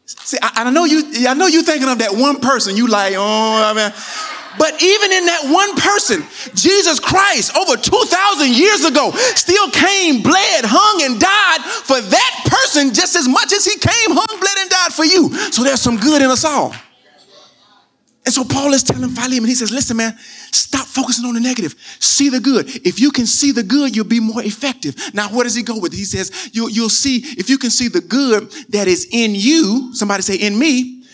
See, 0.05 0.37
I, 0.43 0.51
I 0.57 0.69
know 0.69 0.85
you, 0.85 1.27
I 1.27 1.33
know 1.33 1.47
you 1.47 1.63
thinking 1.63 1.89
of 1.89 1.97
that 1.97 2.11
one 2.11 2.39
person. 2.39 2.77
You 2.77 2.85
like, 2.87 3.15
oh, 3.17 3.19
I 3.65 3.73
but 4.59 4.81
even 4.81 5.11
in 5.11 5.25
that 5.25 5.49
one 5.49 5.73
person, 5.77 6.21
Jesus 6.53 6.99
Christ, 6.99 7.55
over 7.57 7.77
2,000 7.77 8.53
years 8.53 8.85
ago, 8.85 9.09
still 9.33 9.69
came, 9.71 10.21
bled, 10.21 10.65
hung, 10.65 11.01
and 11.05 11.17
died 11.17 11.61
for 11.65 12.01
that 12.01 12.33
person 12.45 12.93
just 12.93 13.15
as 13.15 13.27
much 13.27 13.53
as 13.53 13.65
he 13.65 13.77
came, 13.77 14.13
hung, 14.13 14.39
bled, 14.39 14.57
and 14.61 14.69
died 14.69 14.93
for 14.93 15.05
you. 15.05 15.33
So 15.51 15.63
there's 15.63 15.81
some 15.81 15.97
good 15.97 16.21
in 16.21 16.29
us 16.29 16.45
all. 16.45 16.73
And 18.27 18.33
so 18.33 18.43
Paul 18.43 18.73
is 18.73 18.83
telling 18.83 19.09
Philemon, 19.11 19.47
he 19.47 19.55
says, 19.55 19.71
listen, 19.71 19.95
man, 19.95 20.13
stop 20.51 20.85
focusing 20.85 21.23
on 21.23 21.35
the 21.35 21.39
negative. 21.39 21.75
See 21.99 22.27
the 22.27 22.41
good. 22.41 22.67
If 22.85 22.99
you 22.99 23.09
can 23.09 23.25
see 23.25 23.53
the 23.53 23.63
good, 23.63 23.95
you'll 23.95 24.03
be 24.03 24.19
more 24.19 24.43
effective. 24.43 24.97
Now, 25.13 25.29
where 25.29 25.45
does 25.45 25.55
he 25.55 25.63
go 25.63 25.79
with 25.79 25.93
it? 25.93 25.95
He 25.95 26.03
says, 26.03 26.49
you'll, 26.51 26.69
you'll 26.69 26.89
see, 26.89 27.19
if 27.19 27.49
you 27.49 27.57
can 27.57 27.69
see 27.69 27.87
the 27.87 28.01
good 28.01 28.51
that 28.67 28.89
is 28.89 29.07
in 29.13 29.31
you, 29.33 29.91
somebody 29.93 30.23
say 30.23 30.35
in 30.35 30.59
me, 30.59 31.05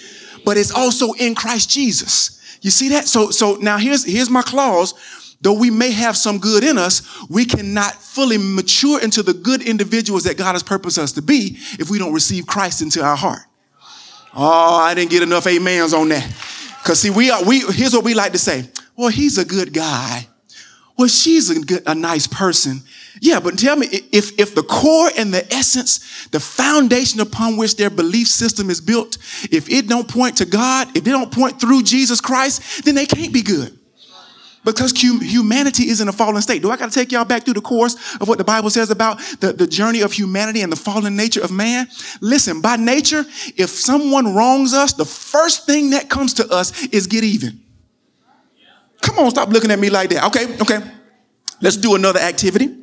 but 0.43 0.57
it's 0.57 0.71
also 0.71 1.13
in 1.13 1.35
Christ 1.35 1.69
Jesus. 1.69 2.41
You 2.63 2.71
see 2.71 2.89
that? 2.89 3.07
So, 3.07 3.29
so 3.29 3.57
now 3.57 3.77
here's, 3.77 4.03
here's 4.03 4.31
my 4.31 4.41
clause. 4.41 4.95
Though 5.39 5.53
we 5.53 5.69
may 5.69 5.91
have 5.91 6.17
some 6.17 6.39
good 6.39 6.63
in 6.63 6.79
us, 6.79 7.03
we 7.29 7.45
cannot 7.45 7.93
fully 7.93 8.39
mature 8.39 8.99
into 8.99 9.21
the 9.21 9.35
good 9.35 9.61
individuals 9.61 10.23
that 10.23 10.35
God 10.35 10.53
has 10.53 10.63
purposed 10.63 10.97
us 10.97 11.11
to 11.11 11.21
be 11.21 11.59
if 11.77 11.91
we 11.91 11.99
don't 11.99 12.11
receive 12.11 12.47
Christ 12.47 12.81
into 12.81 13.03
our 13.03 13.15
heart. 13.15 13.41
Oh, 14.33 14.77
I 14.77 14.95
didn't 14.95 15.11
get 15.11 15.21
enough 15.21 15.45
amens 15.45 15.93
on 15.93 16.09
that. 16.09 16.27
Because 16.83 16.99
see, 16.99 17.09
we 17.09 17.31
are, 17.31 17.43
we, 17.45 17.61
here's 17.61 17.93
what 17.93 18.03
we 18.03 18.13
like 18.13 18.33
to 18.33 18.37
say. 18.37 18.67
Well, 18.97 19.07
he's 19.07 19.37
a 19.37 19.45
good 19.45 19.73
guy. 19.73 20.27
Well, 20.97 21.07
she's 21.07 21.49
a, 21.49 21.59
good, 21.59 21.81
a 21.87 21.95
nice 21.95 22.27
person. 22.27 22.81
Yeah, 23.21 23.39
but 23.39 23.57
tell 23.57 23.77
me, 23.77 23.87
if, 24.11 24.37
if 24.37 24.53
the 24.53 24.63
core 24.63 25.09
and 25.17 25.33
the 25.33 25.51
essence, 25.53 26.27
the 26.27 26.41
foundation 26.41 27.21
upon 27.21 27.55
which 27.55 27.77
their 27.77 27.89
belief 27.89 28.27
system 28.27 28.69
is 28.69 28.81
built, 28.81 29.17
if 29.49 29.69
it 29.69 29.87
don't 29.87 30.09
point 30.09 30.37
to 30.37 30.45
God, 30.45 30.89
if 30.95 31.05
they 31.05 31.11
don't 31.11 31.31
point 31.31 31.59
through 31.61 31.83
Jesus 31.83 32.19
Christ, 32.19 32.83
then 32.83 32.95
they 32.95 33.05
can't 33.05 33.33
be 33.33 33.41
good 33.41 33.79
because 34.63 34.91
humanity 34.91 35.89
is 35.89 36.01
in 36.01 36.07
a 36.07 36.11
fallen 36.11 36.41
state. 36.41 36.61
Do 36.61 36.71
I 36.71 36.77
got 36.77 36.91
to 36.91 36.99
take 36.99 37.11
y'all 37.11 37.25
back 37.25 37.43
through 37.43 37.55
the 37.55 37.61
course 37.61 37.95
of 38.19 38.27
what 38.27 38.37
the 38.37 38.43
Bible 38.43 38.69
says 38.69 38.89
about 38.89 39.19
the, 39.39 39.53
the 39.53 39.67
journey 39.67 40.01
of 40.01 40.11
humanity 40.11 40.61
and 40.61 40.71
the 40.71 40.77
fallen 40.77 41.15
nature 41.15 41.41
of 41.41 41.51
man? 41.51 41.87
Listen, 42.21 42.61
by 42.61 42.75
nature, 42.75 43.25
if 43.57 43.69
someone 43.69 44.33
wrongs 44.35 44.73
us, 44.73 44.93
the 44.93 45.05
first 45.05 45.65
thing 45.65 45.91
that 45.91 46.09
comes 46.09 46.33
to 46.35 46.47
us 46.49 46.87
is 46.87 47.07
get 47.07 47.23
even. 47.23 47.61
Come 49.01 49.19
on, 49.19 49.31
stop 49.31 49.49
looking 49.49 49.71
at 49.71 49.79
me 49.79 49.89
like 49.89 50.09
that. 50.11 50.25
Okay, 50.27 50.57
okay. 50.61 50.79
Let's 51.61 51.77
do 51.77 51.95
another 51.95 52.19
activity 52.19 52.82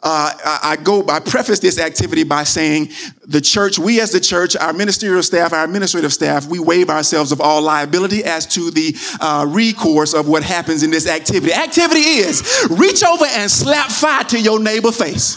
uh, 0.00 0.30
I, 0.62 0.76
go, 0.76 1.04
I 1.08 1.18
preface 1.18 1.58
this 1.58 1.76
activity 1.80 2.22
by 2.22 2.44
saying 2.44 2.90
the 3.26 3.40
church, 3.40 3.80
we 3.80 4.00
as 4.00 4.12
the 4.12 4.20
church, 4.20 4.54
our 4.56 4.72
ministerial 4.72 5.24
staff, 5.24 5.52
our 5.52 5.64
administrative 5.64 6.12
staff, 6.12 6.46
we 6.46 6.60
waive 6.60 6.88
ourselves 6.88 7.32
of 7.32 7.40
all 7.40 7.60
liability 7.62 8.22
as 8.22 8.46
to 8.46 8.70
the 8.70 8.94
uh, 9.20 9.44
recourse 9.48 10.14
of 10.14 10.28
what 10.28 10.44
happens 10.44 10.84
in 10.84 10.92
this 10.92 11.08
activity. 11.08 11.52
Activity 11.52 12.00
is 12.00 12.68
reach 12.70 13.02
over 13.02 13.24
and 13.24 13.50
slap 13.50 13.90
fire 13.90 14.22
to 14.24 14.40
your 14.40 14.60
neighbor 14.60 14.92
face. 14.92 15.36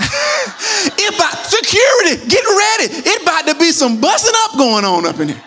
it 0.00 1.14
about 1.14 1.36
security, 1.44 2.26
get 2.28 2.44
ready. 2.44 2.94
It 2.94 3.22
about 3.22 3.46
to 3.46 3.56
be 3.56 3.72
some 3.72 4.00
busting 4.00 4.34
up 4.44 4.56
going 4.56 4.86
on 4.86 5.04
up 5.04 5.20
in 5.20 5.28
here. 5.28 5.44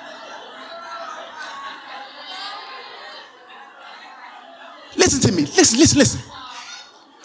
Listen 4.95 5.19
to 5.21 5.31
me. 5.31 5.47
Listen, 5.47 5.79
listen, 5.79 5.97
listen 5.97 6.33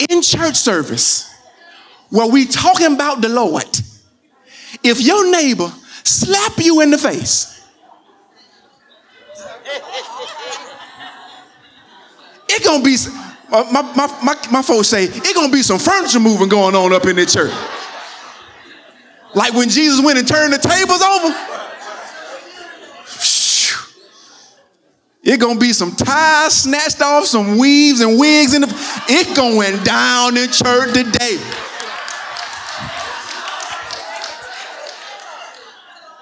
in 0.08 0.22
church 0.22 0.56
service 0.56 1.34
where 2.10 2.28
we 2.28 2.46
talking 2.46 2.94
about 2.94 3.20
the 3.20 3.28
Lord, 3.28 3.64
if 4.82 5.00
your 5.00 5.30
neighbor 5.30 5.70
slap 6.04 6.58
you 6.58 6.80
in 6.80 6.90
the 6.90 6.98
face, 6.98 7.66
it 12.48 12.64
gonna 12.64 12.82
be 12.82 12.96
uh, 13.50 13.64
my, 13.72 13.82
my, 13.94 14.06
my, 14.22 14.36
my 14.52 14.62
folks 14.62 14.88
say 14.88 15.04
it 15.04 15.34
gonna 15.34 15.52
be 15.52 15.62
some 15.62 15.78
furniture 15.78 16.20
moving 16.20 16.48
going 16.48 16.74
on 16.74 16.92
up 16.92 17.06
in 17.06 17.16
the 17.16 17.26
church. 17.26 17.52
Like 19.34 19.52
when 19.52 19.68
Jesus 19.68 20.04
went 20.04 20.18
and 20.18 20.26
turned 20.26 20.52
the 20.52 20.58
tables 20.58 21.02
over. 21.02 21.57
It 25.28 25.40
gonna 25.40 25.58
be 25.58 25.74
some 25.74 25.94
ties 25.94 26.62
snatched 26.62 27.02
off, 27.02 27.26
some 27.26 27.58
weaves 27.58 28.00
and 28.00 28.18
wigs, 28.18 28.54
and 28.54 28.64
it 28.66 29.36
going 29.36 29.76
down 29.84 30.38
in 30.38 30.50
church 30.50 30.94
today. 30.94 31.36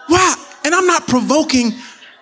Wow, 0.08 0.34
and 0.64 0.74
I'm 0.74 0.88
not 0.88 1.06
provoking. 1.06 1.72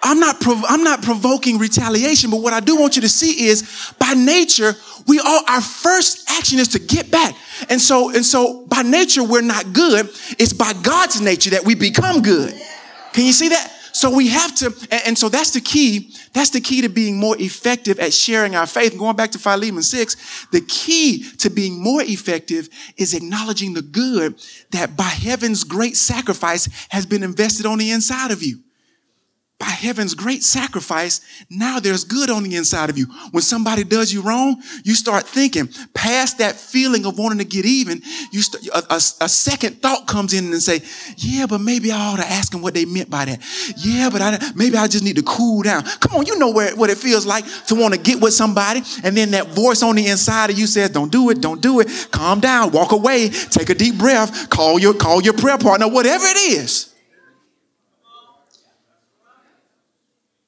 I'm 0.03 0.21
not. 0.21 0.43
Prov- 0.43 0.67
I'm 0.69 0.85
not 0.85 1.01
provoking 1.01 1.57
retaliation. 1.57 2.31
But 2.31 2.43
what 2.43 2.53
I 2.53 2.61
do 2.61 2.77
want 2.77 2.97
you 2.97 3.03
to 3.03 3.09
see 3.09 3.47
is, 3.47 3.95
by 3.99 4.13
nature, 4.13 4.75
we 5.07 5.19
all. 5.21 5.43
Our 5.49 5.63
first 5.63 6.31
action 6.33 6.59
is 6.59 6.69
to 6.69 6.79
get 6.79 7.11
back. 7.11 7.35
And 7.71 7.81
so, 7.81 8.11
and 8.15 8.27
so, 8.27 8.67
by 8.67 8.83
nature, 8.83 9.25
we're 9.25 9.41
not 9.41 9.73
good. 9.73 10.11
It's 10.39 10.53
by 10.53 10.75
God's 10.83 11.23
nature 11.23 11.49
that 11.51 11.65
we 11.65 11.77
become 11.77 12.21
good. 12.21 12.53
Can 13.15 13.25
you 13.25 13.33
see 13.33 13.49
that? 13.49 13.71
So 13.95 14.11
we 14.11 14.27
have 14.27 14.53
to, 14.57 14.75
and, 15.07 15.17
so 15.17 15.29
that's 15.29 15.53
the 15.53 15.61
key. 15.61 16.13
That's 16.33 16.51
the 16.51 16.61
key 16.61 16.81
to 16.83 16.89
being 16.89 17.17
more 17.17 17.37
effective 17.39 18.01
at 18.01 18.13
sharing 18.13 18.57
our 18.57 18.67
faith. 18.67 18.99
Going 18.99 19.15
back 19.15 19.31
to 19.31 19.39
Philemon 19.39 19.85
6, 19.85 20.47
the 20.51 20.63
key 20.63 21.25
to 21.39 21.49
being 21.49 21.81
more 21.81 22.03
effective 22.03 22.69
is 22.97 23.15
acknowledging 23.15 23.73
the 23.73 23.83
good 23.83 24.35
that 24.73 24.97
by 24.97 25.05
heaven's 25.05 25.63
great 25.63 25.97
sacrifice 25.97 26.69
has 26.89 27.07
been 27.07 27.23
invested 27.23 27.67
on 27.67 27.79
the 27.79 27.93
inside 27.93 28.33
of 28.33 28.43
you 28.43 28.59
by 29.61 29.67
heaven's 29.67 30.15
great 30.15 30.43
sacrifice, 30.43 31.21
now 31.49 31.79
there's 31.79 32.03
good 32.03 32.29
on 32.29 32.43
the 32.43 32.57
inside 32.57 32.91
of 32.91 32.99
you. 32.99 33.07
When 33.31 33.43
somebody 33.43 33.85
does 33.85 34.13
you 34.13 34.21
wrong, 34.21 34.61
you 34.83 34.97
start 34.97 35.29
thinking 35.29 35.69
past 35.95 36.39
that 36.39 36.57
feeling 36.57 37.07
of 37.07 37.17
wanting 37.19 37.39
to 37.39 37.45
get 37.45 37.65
even. 37.65 38.03
You 38.33 38.43
st- 38.43 38.67
a, 38.67 38.79
a, 38.93 38.97
a, 38.97 39.29
second 39.29 39.81
thought 39.81 40.09
comes 40.09 40.35
in 40.35 40.47
and 40.53 40.61
say, 40.61 40.81
"Yeah, 41.19 41.47
but 41.47 41.61
maybe 41.61 41.93
I 41.93 42.13
ought 42.13 42.17
to 42.17 42.27
ask 42.27 42.51
them 42.51 42.63
what 42.63 42.75
they 42.75 42.85
meant 42.85 43.11
by 43.11 43.27
that. 43.27 43.41
Yeah, 43.77 44.11
but 44.11 44.21
I, 44.21 44.39
maybe 44.57 44.77
I 44.77 44.89
just 44.89 45.05
need 45.05 45.17
to 45.17 45.23
cool 45.23 45.63
down. 45.63 45.85
Come 45.85 46.19
on, 46.19 46.27
you 46.27 46.37
know 46.37 46.51
where, 46.51 46.75
what 46.75 46.91
it 46.91 46.99
feels 46.99 47.25
like 47.25 47.45
to 47.67 47.77
want 47.77 47.95
to 47.95 48.01
get 48.01 48.21
with 48.21 48.35
somebody, 48.35 48.83
and 49.05 49.17
then 49.17 49.31
that 49.31 49.49
voice 49.49 49.85
on 49.85 49.95
the 49.95 50.09
inside 50.09 50.51
of 50.51 50.59
you 50.59 50.67
says, 50.67 50.91
"Don't 50.91 51.13
do 51.13 51.31
it, 51.31 51.41
don't 51.41 51.61
do 51.61 51.79
it. 51.79 52.09
Calm 52.11 52.41
down, 52.41 52.73
walk 52.73 52.91
away, 52.91 53.29
take 53.29 53.71
a 53.71 53.75
deep 53.75 53.99
breath, 53.99 54.51
call 54.51 54.81
your 54.81 54.95
call 54.95 55.23
your 55.23 55.35
prayer 55.35 55.59
partner, 55.59 55.87
whatever 55.87 56.25
it 56.27 56.53
is." 56.53 56.94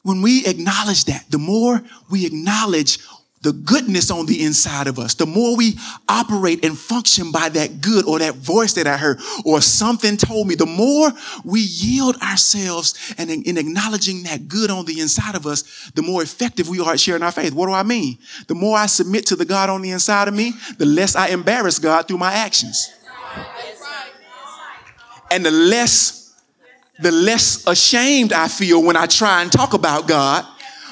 When 0.07 0.23
we 0.23 0.47
acknowledge 0.47 1.07
that, 1.07 1.25
the 1.31 1.39
more 1.39 1.83
we 2.09 2.27
acknowledge 2.27 3.01
the 3.43 3.53
goodness 3.53 4.09
on 4.11 4.27
the 4.27 4.45
inside 4.45 4.87
of 4.87 5.01
us, 5.01 5.15
the 5.15 5.27
more 5.27 5.57
we 5.57 5.77
operate 6.09 6.65
and 6.65 6.79
function 6.79 7.33
by 7.33 7.49
that 7.49 7.81
good 7.81 8.05
or 8.07 8.21
that 8.21 8.37
voice 8.37 8.75
that 8.75 8.87
I 8.87 8.97
heard 8.97 9.19
or 9.45 9.61
something 9.61 10.17
told 10.17 10.47
me, 10.47 10.55
the 10.55 10.65
more 10.65 11.11
we 11.45 11.61
yield 11.61 12.17
ourselves 12.23 13.15
and 13.19 13.31
in, 13.31 13.43
in, 13.43 13.59
acknowledging 13.59 14.23
that 14.23 14.47
good 14.47 14.71
on 14.71 14.85
the 14.85 15.01
inside 15.01 15.35
of 15.35 15.45
us, 15.45 15.91
the 15.97 16.03
more 16.03 16.23
effective 16.23 16.69
we 16.69 16.79
are 16.81 16.93
at 16.93 17.01
sharing 17.01 17.23
our 17.23 17.33
faith. 17.33 17.53
What 17.53 17.67
do 17.67 17.73
I 17.73 17.83
mean? 17.83 18.19
The 18.47 18.55
more 18.55 18.79
I 18.79 18.87
submit 18.87 19.27
to 19.27 19.37
the 19.37 19.45
God 19.45 19.71
on 19.71 19.83
the 19.83 19.91
inside 19.91 20.29
of 20.29 20.35
me, 20.35 20.53
the 20.79 20.87
less 20.87 21.17
I 21.17 21.29
embarrass 21.29 21.81
God 21.81 22.07
through 22.07 22.19
my 22.19 22.33
actions. 22.33 22.93
And 25.33 25.45
the 25.45 25.51
less, 25.51 26.16
the 26.99 27.13
less 27.13 27.67
ashamed 27.67 28.33
I 28.33 28.49
feel 28.49 28.83
when 28.83 28.97
I 28.97 29.07
try 29.07 29.43
and 29.43 29.53
talk 29.53 29.75
about 29.75 30.09
God 30.09 30.47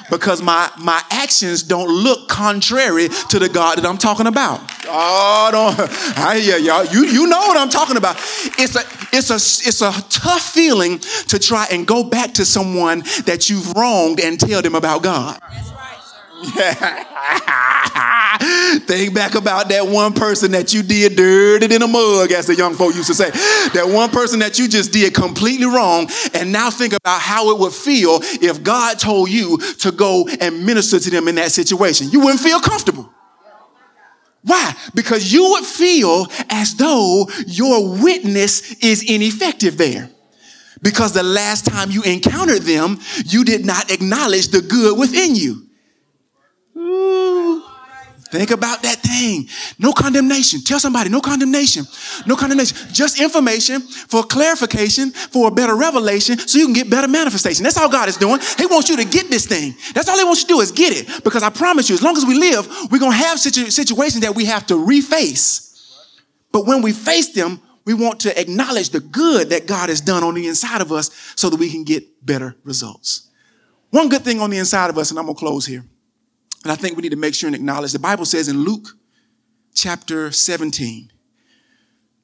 because 0.09 0.41
my, 0.41 0.69
my 0.77 1.01
actions 1.09 1.63
don't 1.63 1.89
look 1.89 2.27
contrary 2.29 3.07
to 3.29 3.39
the 3.39 3.49
God 3.49 3.77
that 3.77 3.85
I'm 3.85 3.97
talking 3.97 4.27
about. 4.27 4.61
Oh, 4.87 5.49
don't, 5.51 5.89
I 6.17 6.39
hear 6.39 6.57
y'all. 6.57 6.85
You, 6.85 7.05
you 7.05 7.27
know 7.27 7.39
what 7.39 7.57
I'm 7.57 7.69
talking 7.69 7.97
about. 7.97 8.17
It's 8.59 8.75
a, 8.75 8.81
it's, 9.15 9.29
a, 9.31 9.35
it's 9.35 9.81
a 9.81 9.91
tough 10.09 10.41
feeling 10.41 10.99
to 10.99 11.39
try 11.39 11.67
and 11.71 11.87
go 11.87 12.03
back 12.03 12.33
to 12.35 12.45
someone 12.45 12.99
that 13.25 13.49
you've 13.49 13.71
wronged 13.73 14.19
and 14.19 14.39
tell 14.39 14.61
them 14.61 14.75
about 14.75 15.01
God. 15.03 15.39
Think 18.87 19.15
back 19.15 19.35
about 19.35 19.69
that 19.69 19.87
one 19.87 20.13
person 20.13 20.51
that 20.51 20.73
you 20.73 20.83
did 20.83 21.15
dirty 21.15 21.73
in 21.73 21.81
a 21.81 21.87
mug, 21.87 22.31
as 22.31 22.47
the 22.47 22.55
young 22.55 22.75
folk 22.75 22.93
used 22.93 23.07
to 23.07 23.15
say. 23.15 23.31
That 23.73 23.89
one 23.89 24.11
person 24.11 24.39
that 24.39 24.59
you 24.59 24.67
just 24.67 24.91
did 24.93 25.13
completely 25.13 25.65
wrong, 25.65 26.07
and 26.33 26.51
now 26.51 26.69
think 26.69 26.93
about 26.93 27.19
how 27.19 27.51
it 27.51 27.59
would 27.59 27.73
feel 27.73 28.19
if 28.21 28.61
God 28.63 28.99
told 28.99 29.29
you 29.29 29.57
to 29.79 29.91
go 29.91 30.27
and 30.39 30.65
minister 30.65 30.99
to 30.99 31.09
them 31.09 31.27
in 31.27 31.35
that 31.35 31.51
situation. 31.51 32.09
You 32.11 32.19
wouldn't 32.19 32.41
feel 32.41 32.59
comfortable. 32.59 33.11
Why? 34.43 34.75
Because 34.93 35.33
you 35.33 35.49
would 35.51 35.65
feel 35.65 36.27
as 36.51 36.75
though 36.75 37.27
your 37.47 37.97
witness 38.01 38.75
is 38.83 39.03
ineffective 39.09 39.77
there. 39.77 40.11
Because 40.83 41.13
the 41.13 41.23
last 41.23 41.65
time 41.65 41.89
you 41.89 42.03
encountered 42.03 42.61
them, 42.61 42.99
you 43.25 43.43
did 43.43 43.65
not 43.65 43.89
acknowledge 43.91 44.49
the 44.49 44.61
good 44.61 44.99
within 44.99 45.35
you. 45.35 45.63
Think 48.31 48.51
about 48.51 48.81
that 48.81 48.97
thing. 48.97 49.47
No 49.77 49.93
condemnation. 49.93 50.61
Tell 50.61 50.79
somebody, 50.79 51.09
no 51.09 51.21
condemnation. 51.21 51.85
No 52.25 52.35
condemnation. 52.35 52.75
Just 52.91 53.21
information 53.21 53.81
for 53.81 54.23
clarification, 54.23 55.11
for 55.11 55.49
a 55.49 55.51
better 55.51 55.75
revelation, 55.75 56.37
so 56.39 56.57
you 56.57 56.65
can 56.65 56.73
get 56.73 56.89
better 56.89 57.07
manifestation. 57.07 57.63
That's 57.63 57.77
all 57.77 57.89
God 57.89 58.09
is 58.09 58.17
doing. 58.17 58.39
He 58.57 58.65
wants 58.65 58.89
you 58.89 58.97
to 58.97 59.05
get 59.05 59.29
this 59.29 59.45
thing. 59.45 59.75
That's 59.93 60.09
all 60.09 60.17
He 60.17 60.23
wants 60.23 60.41
you 60.41 60.47
to 60.47 60.53
do 60.55 60.61
is 60.61 60.71
get 60.71 60.91
it. 60.91 61.23
Because 61.23 61.43
I 61.43 61.49
promise 61.49 61.87
you, 61.87 61.95
as 61.95 62.01
long 62.01 62.17
as 62.17 62.25
we 62.25 62.33
live, 62.35 62.67
we're 62.91 62.99
going 62.99 63.11
to 63.11 63.25
have 63.25 63.39
situ- 63.39 63.69
situations 63.69 64.21
that 64.21 64.35
we 64.35 64.45
have 64.45 64.65
to 64.67 64.73
reface. 64.73 65.71
But 66.51 66.65
when 66.65 66.81
we 66.81 66.93
face 66.93 67.29
them, 67.29 67.61
we 67.85 67.93
want 67.93 68.21
to 68.21 68.39
acknowledge 68.39 68.89
the 68.89 69.01
good 69.01 69.49
that 69.49 69.67
God 69.67 69.89
has 69.89 70.01
done 70.01 70.23
on 70.23 70.33
the 70.33 70.47
inside 70.47 70.81
of 70.81 70.91
us 70.91 71.11
so 71.35 71.51
that 71.51 71.59
we 71.59 71.69
can 71.69 71.83
get 71.83 72.25
better 72.25 72.55
results. 72.63 73.29
One 73.91 74.09
good 74.09 74.23
thing 74.23 74.41
on 74.41 74.49
the 74.49 74.57
inside 74.57 74.89
of 74.89 74.97
us, 74.97 75.11
and 75.11 75.19
I'm 75.19 75.25
going 75.25 75.35
to 75.35 75.39
close 75.39 75.67
here 75.67 75.85
and 76.65 76.71
I 76.71 76.75
think 76.75 76.95
we 76.95 77.03
need 77.03 77.11
to 77.11 77.15
make 77.15 77.35
sure 77.35 77.45
and 77.47 77.55
acknowledge 77.55 77.91
the 77.91 77.99
Bible 77.99 78.25
says 78.25 78.49
in 78.49 78.63
Luke 78.63 78.97
chapter 79.75 80.31
17, 80.31 81.11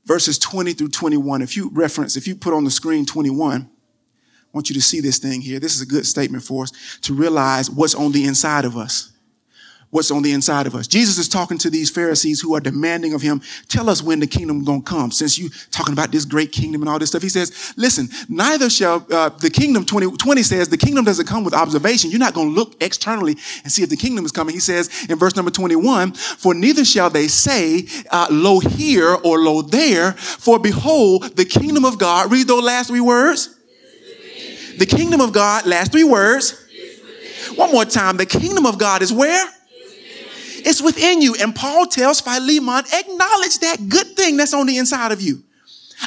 verses 0.06 0.40
20 0.40 0.74
through 0.74 0.88
21. 0.88 1.44
If 1.44 1.56
you 1.56 1.70
reference, 1.72 2.18
if 2.18 2.28
you 2.28 2.36
put 2.36 2.52
on 2.52 2.64
the 2.64 2.72
screen 2.72 3.06
21, 3.06 3.62
I 3.62 3.68
want 4.52 4.68
you 4.68 4.74
to 4.74 4.82
see 4.82 5.00
this 5.00 5.20
thing 5.20 5.42
here. 5.42 5.60
This 5.60 5.76
is 5.76 5.82
a 5.82 5.86
good 5.86 6.08
statement 6.08 6.44
for 6.44 6.64
us 6.64 6.72
to 7.04 7.14
realize 7.14 7.70
what's 7.70 7.94
on 7.94 8.14
the 8.14 8.26
inside 8.26 8.66
of 8.66 8.76
us 8.76 9.11
what's 9.92 10.10
on 10.10 10.24
the 10.24 10.32
inside 10.32 10.68
of 10.68 10.74
us. 10.74 10.88
Jesus 10.88 11.18
is 11.18 11.28
talking 11.28 11.58
to 11.60 11.70
these 11.70 11.90
Pharisees 11.90 12.42
who 12.42 12.56
are 12.56 12.60
demanding 12.60 13.14
of 13.14 13.22
him, 13.22 13.42
tell 13.68 13.90
us 13.90 14.02
when 14.02 14.20
the 14.20 14.28
kingdom 14.28 14.64
gonna 14.64 14.82
come. 14.82 15.12
Since 15.12 15.38
you 15.38 15.50
talking 15.70 15.94
about 15.94 16.12
this 16.12 16.26
great 16.26 16.52
kingdom 16.52 16.82
and 16.82 16.90
all 16.90 16.98
this 16.98 17.10
stuff, 17.10 17.22
he 17.22 17.30
says, 17.30 17.74
listen, 17.78 18.10
neither 18.30 18.70
shall 18.70 19.06
uh, 19.12 19.30
the 19.30 19.50
kingdom, 19.50 19.86
20, 19.86 20.18
20 20.18 20.44
says, 20.44 20.70
the 20.70 20.78
kingdom 20.78 21.06
doesn't 21.06 21.28
come 21.28 21.44
with 21.44 21.54
observation. 21.54 22.10
You're 22.10 22.20
not 22.20 22.34
gonna 22.34 22.50
look 22.50 22.82
externally 22.82 23.34
and 23.64 23.72
see 23.72 23.84
if 23.84 23.90
the 23.90 23.98
kingdom 23.98 24.26
is 24.26 24.32
coming. 24.32 24.56
He 24.56 24.62
says 24.62 24.90
in 25.10 25.18
verse 25.18 25.36
number 25.36 25.52
21, 25.52 26.14
for 26.14 26.54
neither 26.54 26.86
shall 26.86 27.10
they 27.10 27.28
say, 27.28 27.86
uh, 28.10 28.28
lo 28.32 28.60
here 28.60 29.14
or 29.14 29.40
lo 29.40 29.62
there, 29.62 30.14
for 30.14 30.58
behold, 30.58 31.36
the 31.36 31.46
kingdom 31.46 31.84
of 31.86 32.00
God, 32.00 32.32
read 32.32 32.48
those 32.48 32.64
last 32.64 32.88
three 32.88 33.02
words. 33.02 33.58
The 34.78 34.86
kingdom 34.86 35.20
of 35.20 35.34
God, 35.34 35.66
last 35.66 35.92
three 35.92 36.06
words. 36.06 36.58
One 37.56 37.72
more 37.72 37.86
time, 37.86 38.18
the 38.18 38.26
kingdom 38.26 38.66
of 38.66 38.78
God 38.78 39.02
is 39.02 39.12
where? 39.12 39.48
It's 40.66 40.82
within 40.82 41.22
you. 41.22 41.36
And 41.40 41.56
Paul 41.56 41.86
tells 41.88 42.22
Philemon, 42.22 42.84
acknowledge 42.94 43.60
that 43.60 43.90
good 43.90 44.16
thing 44.16 44.38
that's 44.38 44.54
on 44.54 44.68
the 44.68 44.78
inside 44.78 45.12
of 45.12 45.22
you. 45.22 45.44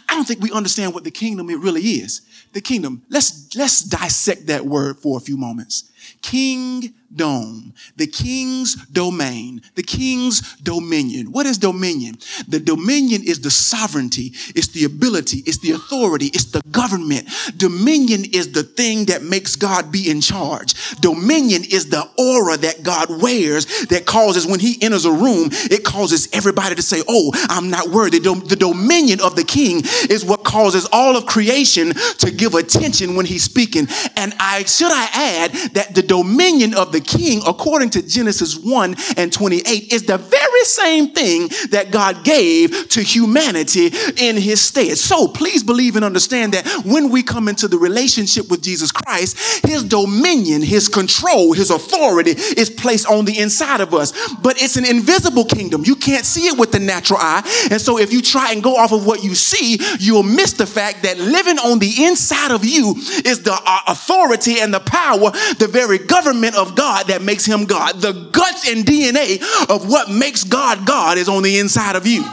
I 0.09 0.15
don't 0.15 0.27
think 0.27 0.41
we 0.41 0.51
understand 0.51 0.95
what 0.95 1.05
the 1.05 1.11
kingdom 1.11 1.51
it 1.51 1.59
really 1.59 1.83
is. 1.83 2.23
The 2.53 2.61
kingdom. 2.61 3.03
Let's 3.09 3.55
let's 3.57 3.81
dissect 3.81 4.47
that 4.47 4.65
word 4.65 4.99
for 4.99 5.19
a 5.19 5.21
few 5.21 5.37
moments. 5.37 5.91
King 6.23 6.95
dome, 7.15 7.73
the 7.97 8.07
king's 8.07 8.75
domain, 8.87 9.63
the 9.75 9.83
king's 9.83 10.57
dominion. 10.57 11.33
What 11.33 11.47
is 11.47 11.59
dominion? 11.59 12.19
The 12.49 12.61
dominion 12.61 13.23
is 13.23 13.41
the 13.41 13.51
sovereignty, 13.51 14.33
it's 14.55 14.69
the 14.69 14.85
ability, 14.85 15.43
it's 15.47 15.59
the 15.59 15.73
authority, 15.73 16.27
it's 16.27 16.47
the 16.47 16.63
government. 16.71 17.29
Dominion 17.57 18.25
is 18.33 18.53
the 18.53 18.63
thing 18.63 19.07
that 19.07 19.23
makes 19.23 19.57
God 19.57 19.93
be 19.93 20.11
in 20.11 20.21
charge. 20.21 20.75
Dominion 21.01 21.63
is 21.65 21.89
the 21.89 22.09
aura 22.19 22.57
that 22.59 22.83
God 22.83 23.23
wears 23.23 23.87
that 23.87 24.07
causes 24.07 24.47
when 24.47 24.61
he 24.61 24.81
enters 24.83 25.05
a 25.05 25.13
room, 25.13 25.49
it 25.53 25.85
causes 25.85 26.29
everybody 26.33 26.75
to 26.75 26.83
say, 26.83 27.03
Oh, 27.09 27.31
I'm 27.49 27.71
not 27.71 27.89
worthy. 27.89 28.19
The 28.19 28.57
dominion 28.59 29.21
of 29.21 29.37
the 29.37 29.45
king 29.45 29.83
is 30.11 30.25
what 30.25 30.45
causes 30.45 30.89
all 30.93 31.17
of 31.17 31.27
creation 31.27 31.93
to 32.19 32.31
give 32.31 32.55
attention 32.55 33.17
when 33.17 33.27
he's 33.27 33.45
speaking. 33.45 33.87
And 34.17 34.35
I 34.39 34.65
should 34.65 34.93
I 34.93 35.09
add 35.13 35.53
that 35.75 35.94
the 35.95 36.03
dominion 36.03 36.75
of 36.75 36.93
the 36.93 37.01
king, 37.01 37.41
according 37.47 37.91
to 37.91 38.07
Genesis 38.07 38.57
1 38.57 38.97
and 39.17 39.33
28, 39.33 39.93
is 39.93 40.05
the 40.05 40.19
very 40.19 40.65
same 40.65 41.11
thing 41.11 41.49
that 41.71 41.91
God 41.91 42.25
gave 42.25 42.89
to 42.91 43.03
humanity 43.03 43.91
in 44.17 44.37
his 44.37 44.61
stead. 44.61 44.97
So 44.99 45.29
please 45.29 45.63
believe 45.63 45.97
and 45.97 46.05
understand 46.05 46.55
that 46.55 46.67
when 46.85 47.11
we 47.11 47.23
come 47.23 47.49
into 47.49 47.69
the 47.69 47.79
relationship 47.79 48.51
with 48.51 48.63
Jesus 48.63 48.91
Christ, 48.91 49.67
his 49.67 49.85
dominion, 49.85 50.63
his 50.63 50.89
control, 50.89 51.53
his 51.53 51.71
authority 51.71 52.31
is 52.31 52.71
placed 52.71 53.07
on 53.07 53.25
the 53.25 53.39
inside 53.39 53.81
of 53.81 53.95
us. 53.95 54.13
But 54.43 54.61
it's 54.61 54.77
an 54.77 54.85
invisible 54.85 55.45
kingdom. 55.45 55.83
You 55.85 55.97
can't 55.97 56.25
see 56.25 56.47
it 56.47 56.59
with 56.59 56.73
the 56.73 56.81
natural 56.81 57.19
eye. 57.21 57.43
And 57.71 57.81
so 57.81 57.99
if 57.99 58.13
you 58.13 58.23
try 58.23 58.53
and 58.53 58.63
go 58.63 58.77
off 58.77 58.93
of 58.93 59.07
what 59.07 59.23
you 59.23 59.35
see, 59.35 59.79
you'll 59.99 60.23
miss 60.23 60.53
the 60.53 60.67
fact 60.67 61.03
that 61.03 61.19
living 61.19 61.59
on 61.59 61.79
the 61.79 62.05
inside 62.05 62.51
of 62.51 62.65
you 62.65 62.95
is 63.25 63.43
the 63.43 63.59
uh, 63.65 63.81
authority 63.89 64.61
and 64.61 64.73
the 64.73 64.81
power, 64.81 65.31
the 65.59 65.69
very 65.71 65.84
government 66.07 66.57
of 66.57 66.75
God 66.75 66.85
God 66.85 67.07
that 67.07 67.23
makes 67.23 67.45
him 67.45 67.65
God. 67.65 68.01
The 68.01 68.13
guts 68.31 68.69
and 68.69 68.85
DNA 68.85 69.41
of 69.71 69.89
what 69.89 70.11
makes 70.11 70.45
God 70.45 70.87
God 70.87 71.19
is 71.19 71.29
on 71.29 71.43
the 71.43 71.59
inside 71.59 71.97
of 71.97 72.07
you. 72.07 72.25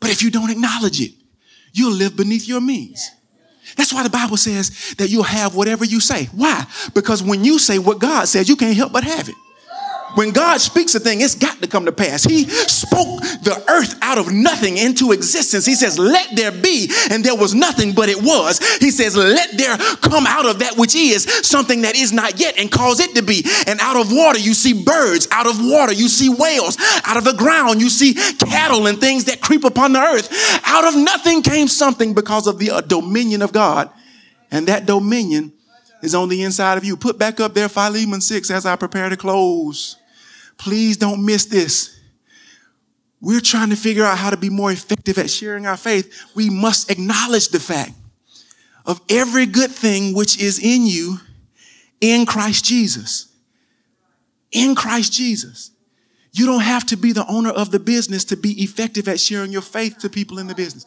But 0.00 0.10
if 0.10 0.22
you 0.22 0.30
don't 0.30 0.50
acknowledge 0.50 1.00
it, 1.00 1.12
you'll 1.72 1.92
live 1.92 2.16
beneath 2.16 2.48
your 2.48 2.60
means. 2.60 3.10
That's 3.76 3.92
why 3.92 4.02
the 4.02 4.10
Bible 4.10 4.36
says 4.36 4.94
that 4.98 5.10
you'll 5.10 5.24
have 5.24 5.54
whatever 5.54 5.84
you 5.84 6.00
say. 6.00 6.26
Why? 6.26 6.64
Because 6.94 7.22
when 7.22 7.44
you 7.44 7.58
say 7.58 7.78
what 7.78 7.98
God 7.98 8.26
says, 8.26 8.48
you 8.48 8.56
can't 8.56 8.76
help 8.76 8.92
but 8.92 9.04
have 9.04 9.28
it. 9.28 9.34
When 10.16 10.30
God 10.30 10.62
speaks 10.62 10.94
a 10.94 11.00
thing, 11.00 11.20
it's 11.20 11.34
got 11.34 11.60
to 11.60 11.68
come 11.68 11.84
to 11.84 11.92
pass. 11.92 12.24
He 12.24 12.44
spoke 12.44 13.20
the 13.20 13.62
earth 13.68 13.98
out 14.00 14.16
of 14.16 14.32
nothing 14.32 14.78
into 14.78 15.12
existence. 15.12 15.66
He 15.66 15.74
says, 15.74 15.98
Let 15.98 16.34
there 16.34 16.50
be, 16.50 16.90
and 17.10 17.22
there 17.22 17.36
was 17.36 17.54
nothing, 17.54 17.92
but 17.92 18.08
it 18.08 18.22
was. 18.22 18.58
He 18.78 18.90
says, 18.90 19.14
Let 19.14 19.58
there 19.58 19.76
come 19.98 20.26
out 20.26 20.46
of 20.46 20.60
that 20.60 20.78
which 20.78 20.94
is 20.94 21.24
something 21.46 21.82
that 21.82 21.96
is 21.96 22.14
not 22.14 22.40
yet, 22.40 22.58
and 22.58 22.70
cause 22.70 22.98
it 22.98 23.14
to 23.14 23.22
be. 23.22 23.44
And 23.66 23.78
out 23.80 24.00
of 24.00 24.10
water, 24.10 24.38
you 24.38 24.54
see 24.54 24.84
birds. 24.84 25.28
Out 25.30 25.46
of 25.46 25.58
water, 25.60 25.92
you 25.92 26.08
see 26.08 26.30
whales. 26.30 26.78
Out 27.04 27.18
of 27.18 27.24
the 27.24 27.34
ground, 27.34 27.82
you 27.82 27.90
see 27.90 28.14
cattle 28.14 28.86
and 28.86 28.98
things 28.98 29.24
that 29.26 29.42
creep 29.42 29.64
upon 29.64 29.92
the 29.92 30.00
earth. 30.00 30.30
Out 30.64 30.84
of 30.84 30.96
nothing 30.96 31.42
came 31.42 31.68
something 31.68 32.14
because 32.14 32.46
of 32.46 32.58
the 32.58 32.70
uh, 32.70 32.80
dominion 32.80 33.42
of 33.42 33.52
God. 33.52 33.90
And 34.50 34.66
that 34.68 34.86
dominion 34.86 35.52
is 36.02 36.14
on 36.14 36.30
the 36.30 36.42
inside 36.42 36.78
of 36.78 36.84
you. 36.84 36.96
Put 36.96 37.18
back 37.18 37.38
up 37.38 37.52
there 37.52 37.68
Philemon 37.68 38.22
6 38.22 38.50
as 38.50 38.64
I 38.64 38.76
prepare 38.76 39.10
to 39.10 39.16
close. 39.16 39.96
Please 40.58 40.96
don't 40.96 41.24
miss 41.24 41.46
this. 41.46 41.98
We're 43.20 43.40
trying 43.40 43.70
to 43.70 43.76
figure 43.76 44.04
out 44.04 44.18
how 44.18 44.30
to 44.30 44.36
be 44.36 44.50
more 44.50 44.70
effective 44.70 45.18
at 45.18 45.30
sharing 45.30 45.66
our 45.66 45.76
faith. 45.76 46.12
We 46.34 46.50
must 46.50 46.90
acknowledge 46.90 47.48
the 47.48 47.60
fact 47.60 47.92
of 48.84 49.00
every 49.08 49.46
good 49.46 49.70
thing 49.70 50.14
which 50.14 50.40
is 50.40 50.58
in 50.58 50.86
you 50.86 51.18
in 52.00 52.26
Christ 52.26 52.64
Jesus. 52.64 53.28
In 54.52 54.74
Christ 54.74 55.12
Jesus. 55.12 55.70
You 56.36 56.44
don't 56.44 56.60
have 56.60 56.84
to 56.86 56.98
be 56.98 57.12
the 57.12 57.26
owner 57.28 57.48
of 57.48 57.70
the 57.70 57.80
business 57.80 58.22
to 58.26 58.36
be 58.36 58.62
effective 58.62 59.08
at 59.08 59.18
sharing 59.18 59.52
your 59.52 59.62
faith 59.62 59.96
to 60.00 60.10
people 60.10 60.38
in 60.38 60.48
the 60.48 60.54
business. 60.54 60.84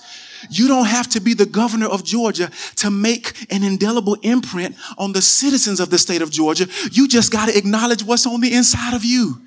You 0.47 0.67
don't 0.67 0.85
have 0.85 1.07
to 1.09 1.19
be 1.19 1.33
the 1.33 1.47
governor 1.47 1.87
of 1.87 2.03
Georgia 2.03 2.51
to 2.75 2.91
make 2.91 3.51
an 3.51 3.63
indelible 3.63 4.15
imprint 4.21 4.75
on 4.99 5.11
the 5.11 5.23
citizens 5.23 5.79
of 5.79 5.89
the 5.89 5.97
state 5.97 6.21
of 6.21 6.29
Georgia. 6.29 6.67
You 6.91 7.07
just 7.07 7.31
got 7.31 7.49
to 7.49 7.57
acknowledge 7.57 8.03
what's 8.03 8.27
on 8.27 8.41
the 8.41 8.53
inside 8.53 8.93
of 8.93 9.03
you. 9.03 9.41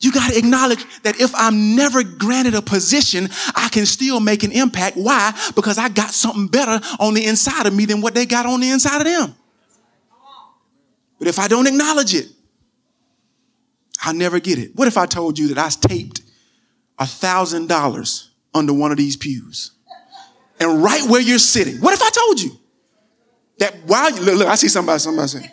You 0.00 0.10
got 0.10 0.32
to 0.32 0.38
acknowledge 0.38 0.86
that 1.02 1.20
if 1.20 1.34
I'm 1.34 1.76
never 1.76 2.02
granted 2.02 2.54
a 2.54 2.62
position, 2.62 3.28
I 3.54 3.68
can 3.68 3.84
still 3.84 4.20
make 4.20 4.42
an 4.42 4.52
impact. 4.52 4.96
Why? 4.96 5.38
Because 5.54 5.76
I 5.76 5.90
got 5.90 6.12
something 6.12 6.46
better 6.46 6.82
on 6.98 7.12
the 7.12 7.26
inside 7.26 7.66
of 7.66 7.74
me 7.74 7.84
than 7.84 8.00
what 8.00 8.14
they 8.14 8.24
got 8.24 8.46
on 8.46 8.60
the 8.60 8.70
inside 8.70 9.02
of 9.02 9.04
them. 9.04 9.34
But 11.18 11.28
if 11.28 11.38
I 11.38 11.46
don't 11.46 11.66
acknowledge 11.66 12.14
it, 12.14 12.28
I'll 14.02 14.14
never 14.14 14.40
get 14.40 14.58
it. 14.58 14.74
What 14.74 14.88
if 14.88 14.96
I 14.96 15.06
told 15.06 15.38
you 15.38 15.48
that 15.48 15.58
I 15.58 15.68
taped 15.88 16.22
a 16.98 17.06
thousand 17.06 17.68
dollars 17.68 18.30
under 18.54 18.72
one 18.72 18.90
of 18.90 18.96
these 18.96 19.16
pews? 19.16 19.72
And 20.58 20.82
right 20.82 21.02
where 21.08 21.20
you're 21.20 21.38
sitting, 21.38 21.76
what 21.80 21.94
if 21.94 22.02
I 22.02 22.10
told 22.10 22.40
you 22.40 22.58
that 23.58 23.74
while 23.86 24.10
you 24.10 24.20
look, 24.22 24.38
look 24.38 24.48
I 24.48 24.54
see 24.54 24.68
somebody, 24.68 24.98
somebody 24.98 25.28
saying, 25.28 25.50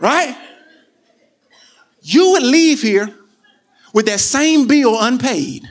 right? 0.00 0.36
You 2.02 2.32
would 2.32 2.42
leave 2.42 2.82
here 2.82 3.14
with 3.92 4.06
that 4.06 4.20
same 4.20 4.66
bill 4.66 4.96
unpaid, 5.00 5.70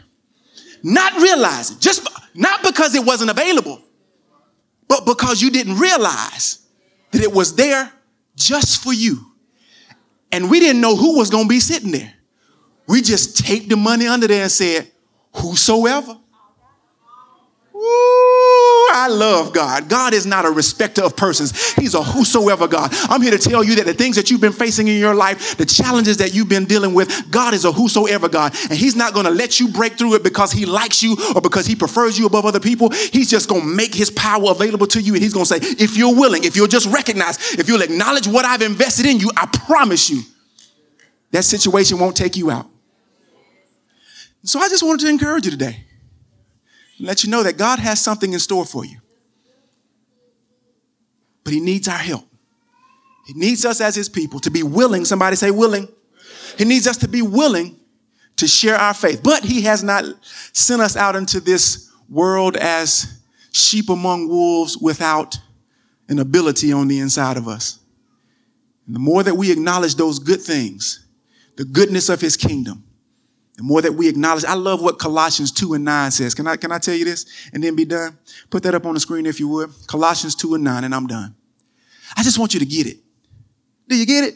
not 0.82 1.13
realizing, 1.21 1.78
just 1.80 2.08
not 2.34 2.63
because 2.63 2.96
it 2.96 3.06
wasn't 3.06 3.30
available, 3.30 3.82
but 4.88 5.06
because 5.06 5.41
you 5.41 5.50
didn't 5.52 5.78
realize 5.78 6.60
that 7.12 7.22
it 7.22 7.32
was 7.32 7.56
there 7.56 7.91
just 8.36 8.84
for 8.84 8.93
you. 8.93 9.19
And 10.32 10.50
we 10.50 10.60
didn't 10.60 10.82
know 10.82 10.96
who 10.96 11.17
was 11.17 11.30
going 11.30 11.46
to 11.46 11.50
be 11.50 11.60
sitting 11.60 11.91
there. 11.91 12.13
We 12.88 13.02
just 13.02 13.38
taped 13.46 13.69
the 13.69 13.78
money 13.78 14.08
under 14.08 14.28
there 14.28 14.43
and 14.43 14.52
said, 14.52 14.91
Whosoever. 15.36 16.17
I 18.93 19.08
love 19.08 19.53
God. 19.53 19.89
God 19.89 20.13
is 20.13 20.25
not 20.25 20.45
a 20.45 20.51
respecter 20.51 21.03
of 21.03 21.15
persons. 21.15 21.73
He's 21.73 21.95
a 21.95 22.03
whosoever 22.03 22.67
God. 22.67 22.91
I'm 23.10 23.21
here 23.21 23.32
to 23.32 23.38
tell 23.39 23.63
you 23.63 23.75
that 23.75 23.86
the 23.86 23.93
things 23.93 24.15
that 24.15 24.29
you've 24.29 24.41
been 24.41 24.53
facing 24.53 24.88
in 24.88 24.99
your 24.99 25.15
life, 25.15 25.58
the 25.58 25.65
challenges 25.65 26.17
that 26.17 26.34
you've 26.34 26.47
been 26.47 26.65
dealing 26.65 26.93
with, 26.93 27.32
God 27.32 27.53
is 27.53 27.65
a 27.65 27.71
whosoever 27.71 28.29
God. 28.29 28.56
And 28.69 28.77
He's 28.77 28.95
not 28.95 29.13
going 29.13 29.25
to 29.25 29.32
let 29.32 29.60
you 29.60 29.67
break 29.69 29.93
through 29.93 30.15
it 30.15 30.23
because 30.23 30.51
He 30.51 30.65
likes 30.65 31.01
you 31.01 31.17
or 31.36 31.41
because 31.41 31.65
He 31.65 31.75
prefers 31.75 32.19
you 32.19 32.27
above 32.27 32.45
other 32.45 32.60
people. 32.60 32.89
He's 32.91 33.29
just 33.29 33.49
going 33.49 33.62
to 33.62 33.67
make 33.67 33.95
His 33.95 34.12
power 34.12 34.51
available 34.51 34.88
to 34.88 35.01
you. 35.01 35.13
And 35.13 35.23
He's 35.23 35.34
going 35.34 35.45
to 35.45 35.60
say, 35.60 35.84
if 35.84 35.97
you're 35.97 36.15
willing, 36.15 36.43
if 36.43 36.56
you'll 36.56 36.67
just 36.67 36.88
recognize, 36.93 37.56
if 37.56 37.67
you'll 37.67 37.82
acknowledge 37.82 38.27
what 38.27 38.45
I've 38.45 38.62
invested 38.62 39.08
in 39.08 39.19
you, 39.19 39.32
I 39.36 39.47
promise 39.47 40.10
you 40.10 40.21
that 41.32 41.43
situation 41.43 41.97
won't 41.97 42.15
take 42.15 42.38
you 42.38 42.51
out. 42.51 42.67
So 44.43 44.60
I 44.60 44.69
just 44.69 44.84
wanted 44.84 45.06
to 45.06 45.10
encourage 45.10 45.45
you 45.45 45.51
today 45.51 45.86
let 47.05 47.23
you 47.23 47.29
know 47.29 47.43
that 47.43 47.57
God 47.57 47.79
has 47.79 48.01
something 48.01 48.33
in 48.33 48.39
store 48.39 48.65
for 48.65 48.85
you. 48.85 48.99
But 51.43 51.53
He 51.53 51.59
needs 51.59 51.87
our 51.87 51.97
help. 51.97 52.25
He 53.25 53.33
needs 53.33 53.65
us 53.65 53.81
as 53.81 53.95
His 53.95 54.09
people 54.09 54.39
to 54.41 54.51
be 54.51 54.63
willing, 54.63 55.05
somebody 55.05 55.35
say 55.35 55.51
willing. 55.51 55.87
He 56.57 56.65
needs 56.65 56.87
us 56.87 56.97
to 56.97 57.07
be 57.07 57.21
willing 57.21 57.77
to 58.37 58.47
share 58.47 58.75
our 58.75 58.93
faith. 58.93 59.21
But 59.23 59.43
He 59.43 59.61
has 59.61 59.83
not 59.83 60.05
sent 60.53 60.81
us 60.81 60.95
out 60.95 61.15
into 61.15 61.39
this 61.39 61.91
world 62.09 62.55
as 62.57 63.21
sheep 63.51 63.89
among 63.89 64.29
wolves 64.29 64.77
without 64.77 65.37
an 66.09 66.19
ability 66.19 66.71
on 66.71 66.87
the 66.87 66.99
inside 66.99 67.37
of 67.37 67.47
us. 67.47 67.79
And 68.85 68.95
the 68.95 68.99
more 68.99 69.23
that 69.23 69.35
we 69.35 69.51
acknowledge 69.51 69.95
those 69.95 70.19
good 70.19 70.41
things, 70.41 71.05
the 71.55 71.65
goodness 71.65 72.09
of 72.09 72.21
His 72.21 72.37
kingdom, 72.37 72.83
the 73.55 73.63
more 73.63 73.81
that 73.81 73.93
we 73.93 74.07
acknowledge, 74.07 74.45
I 74.45 74.55
love 74.55 74.81
what 74.81 74.97
Colossians 74.97 75.51
2 75.51 75.75
and 75.75 75.85
9 75.85 76.11
says. 76.11 76.33
Can 76.33 76.47
I, 76.47 76.55
can 76.55 76.71
I 76.71 76.79
tell 76.79 76.95
you 76.95 77.05
this 77.05 77.25
and 77.53 77.63
then 77.63 77.75
be 77.75 77.85
done? 77.85 78.17
Put 78.49 78.63
that 78.63 78.73
up 78.73 78.85
on 78.85 78.95
the 78.95 78.99
screen 78.99 79.25
if 79.25 79.39
you 79.39 79.47
would. 79.49 79.69
Colossians 79.87 80.33
2 80.35 80.55
and 80.55 80.63
9, 80.63 80.83
and 80.83 80.95
I'm 80.95 81.05
done. 81.05 81.35
I 82.17 82.23
just 82.23 82.39
want 82.39 82.53
you 82.53 82.59
to 82.59 82.65
get 82.65 82.87
it. 82.87 82.97
Do 83.87 83.95
you 83.95 84.05
get 84.05 84.23
it? 84.23 84.35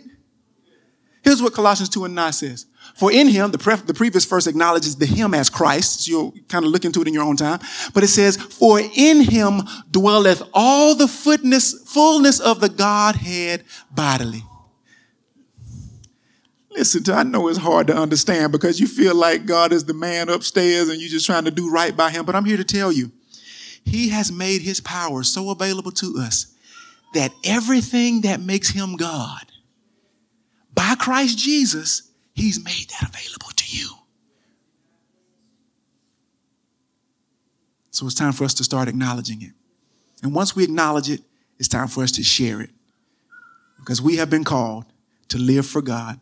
Here's 1.24 1.42
what 1.42 1.54
Colossians 1.54 1.90
2 1.90 2.06
and 2.06 2.16
9 2.16 2.34
says. 2.34 2.68
For 2.96 3.12
in 3.12 3.28
him, 3.28 3.52
the, 3.52 3.84
the 3.86 3.94
previous 3.94 4.24
verse 4.26 4.48
acknowledges 4.48 4.96
the 4.96 5.06
him 5.06 5.34
as 5.34 5.50
Christ. 5.50 6.06
So 6.06 6.10
you'll 6.10 6.34
kind 6.48 6.64
of 6.64 6.72
look 6.72 6.86
into 6.86 7.02
it 7.02 7.08
in 7.08 7.14
your 7.14 7.24
own 7.24 7.36
time. 7.36 7.60
But 7.94 8.04
it 8.04 8.08
says, 8.08 8.38
For 8.38 8.80
in 8.80 9.22
him 9.22 9.62
dwelleth 9.92 10.42
all 10.54 10.96
the 10.96 11.08
fullness 11.08 12.40
of 12.40 12.62
the 12.62 12.70
Godhead 12.70 13.64
bodily. 13.92 14.44
Listen 16.78 17.04
to, 17.06 17.14
I 17.16 17.24
know 17.24 17.48
it's 17.48 17.58
hard 17.58 17.88
to 17.88 17.98
understand 17.98 18.52
because 18.52 18.80
you 18.80 18.86
feel 18.86 19.16
like 19.16 19.48
God 19.48 19.74
is 19.74 19.86
the 19.86 19.96
man 19.96 20.30
upstairs 20.30 20.90
and 20.90 21.02
you're 21.02 21.10
just 21.10 21.26
trying 21.26 21.46
to 21.46 21.52
do 21.52 21.72
right 21.72 21.98
by 21.98 22.12
him. 22.12 22.24
But 22.24 22.36
I'm 22.36 22.46
here 22.46 22.58
to 22.58 22.64
tell 22.64 22.92
you, 22.92 23.12
he 23.84 24.10
has 24.10 24.32
made 24.32 24.62
his 24.62 24.80
power 24.80 25.24
so 25.24 25.50
available 25.50 25.90
to 25.94 26.18
us 26.20 26.54
that 27.16 27.32
everything 27.44 28.22
that 28.22 28.42
makes 28.42 28.70
him 28.70 28.96
God, 28.96 29.46
by 30.76 30.94
Christ 31.00 31.40
Jesus, 31.40 32.12
he's 32.36 32.64
made 32.64 32.92
that 32.92 33.10
available 33.10 33.50
to 33.56 33.76
you. 33.76 33.90
So 37.90 38.06
it's 38.06 38.14
time 38.14 38.34
for 38.34 38.44
us 38.44 38.54
to 38.54 38.64
start 38.64 38.88
acknowledging 38.88 39.42
it. 39.42 39.54
And 40.22 40.36
once 40.36 40.56
we 40.56 40.64
acknowledge 40.64 41.10
it, 41.10 41.22
it's 41.58 41.68
time 41.68 41.88
for 41.88 42.04
us 42.04 42.12
to 42.12 42.24
share 42.24 42.62
it. 42.62 42.70
Because 43.80 44.00
we 44.00 44.18
have 44.18 44.30
been 44.30 44.44
called 44.44 44.86
to 45.30 45.40
live 45.40 45.66
for 45.66 45.82
God 45.82 46.20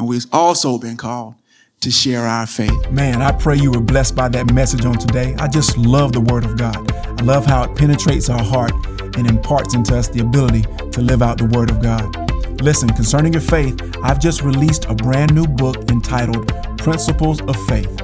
and 0.00 0.08
we've 0.08 0.26
also 0.32 0.78
been 0.78 0.96
called 0.96 1.34
to 1.80 1.90
share 1.90 2.22
our 2.22 2.46
faith. 2.46 2.90
Man, 2.90 3.20
I 3.20 3.32
pray 3.32 3.56
you 3.56 3.70
were 3.70 3.80
blessed 3.80 4.16
by 4.16 4.30
that 4.30 4.50
message 4.52 4.86
on 4.86 4.94
today. 4.94 5.34
I 5.38 5.46
just 5.46 5.76
love 5.76 6.12
the 6.12 6.22
Word 6.22 6.44
of 6.44 6.56
God. 6.56 6.90
I 6.90 7.22
love 7.22 7.44
how 7.44 7.64
it 7.64 7.76
penetrates 7.76 8.30
our 8.30 8.42
heart 8.42 8.72
and 9.16 9.28
imparts 9.28 9.74
into 9.74 9.94
us 9.94 10.08
the 10.08 10.20
ability 10.20 10.62
to 10.92 11.02
live 11.02 11.20
out 11.20 11.36
the 11.36 11.44
Word 11.44 11.70
of 11.70 11.82
God. 11.82 12.62
Listen, 12.62 12.88
concerning 12.88 13.34
your 13.34 13.42
faith, 13.42 13.78
I've 14.02 14.20
just 14.20 14.40
released 14.42 14.86
a 14.86 14.94
brand 14.94 15.34
new 15.34 15.46
book 15.46 15.90
entitled 15.90 16.48
Principles 16.78 17.42
of 17.42 17.56
Faith 17.66 17.94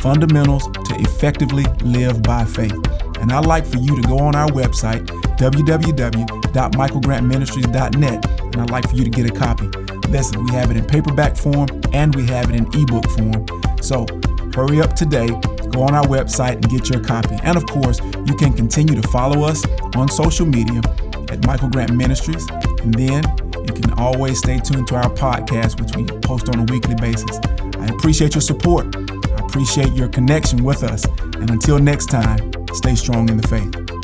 Fundamentals 0.00 0.68
to 0.68 0.94
Effectively 0.98 1.64
Live 1.80 2.22
by 2.22 2.44
Faith. 2.44 2.76
And 3.20 3.32
I'd 3.32 3.46
like 3.46 3.64
for 3.64 3.78
you 3.78 3.96
to 4.00 4.06
go 4.06 4.18
on 4.18 4.36
our 4.36 4.48
website, 4.48 5.06
www.michaelgrantministries.net, 5.38 8.35
and 8.56 8.62
I'd 8.62 8.70
like 8.70 8.88
for 8.88 8.96
you 8.96 9.04
to 9.04 9.10
get 9.10 9.26
a 9.26 9.32
copy. 9.32 9.66
Listen, 10.08 10.42
we 10.42 10.50
have 10.52 10.70
it 10.70 10.78
in 10.78 10.84
paperback 10.86 11.36
form 11.36 11.68
and 11.92 12.14
we 12.14 12.26
have 12.28 12.48
it 12.48 12.56
in 12.56 12.66
ebook 12.74 13.04
form. 13.10 13.44
So 13.82 14.06
hurry 14.54 14.80
up 14.80 14.94
today, 14.94 15.26
go 15.72 15.82
on 15.82 15.94
our 15.94 16.06
website 16.06 16.54
and 16.54 16.68
get 16.70 16.88
your 16.88 17.04
copy. 17.04 17.36
And 17.42 17.58
of 17.58 17.66
course, 17.66 18.00
you 18.24 18.34
can 18.34 18.54
continue 18.54 19.00
to 19.00 19.06
follow 19.08 19.44
us 19.44 19.62
on 19.94 20.08
social 20.08 20.46
media 20.46 20.80
at 21.28 21.44
Michael 21.44 21.68
Grant 21.68 21.92
Ministries. 21.92 22.48
And 22.80 22.94
then 22.94 23.22
you 23.66 23.74
can 23.74 23.92
always 23.98 24.38
stay 24.38 24.58
tuned 24.58 24.88
to 24.88 24.96
our 24.96 25.10
podcast, 25.10 25.78
which 25.78 25.94
we 25.94 26.04
post 26.20 26.48
on 26.48 26.60
a 26.60 26.72
weekly 26.72 26.94
basis. 26.94 27.38
I 27.78 27.86
appreciate 27.88 28.34
your 28.34 28.40
support. 28.40 28.96
I 28.96 29.44
appreciate 29.44 29.92
your 29.92 30.08
connection 30.08 30.64
with 30.64 30.82
us. 30.82 31.04
And 31.20 31.50
until 31.50 31.78
next 31.78 32.06
time, 32.06 32.38
stay 32.72 32.94
strong 32.94 33.28
in 33.28 33.36
the 33.36 33.46
faith. 33.48 33.95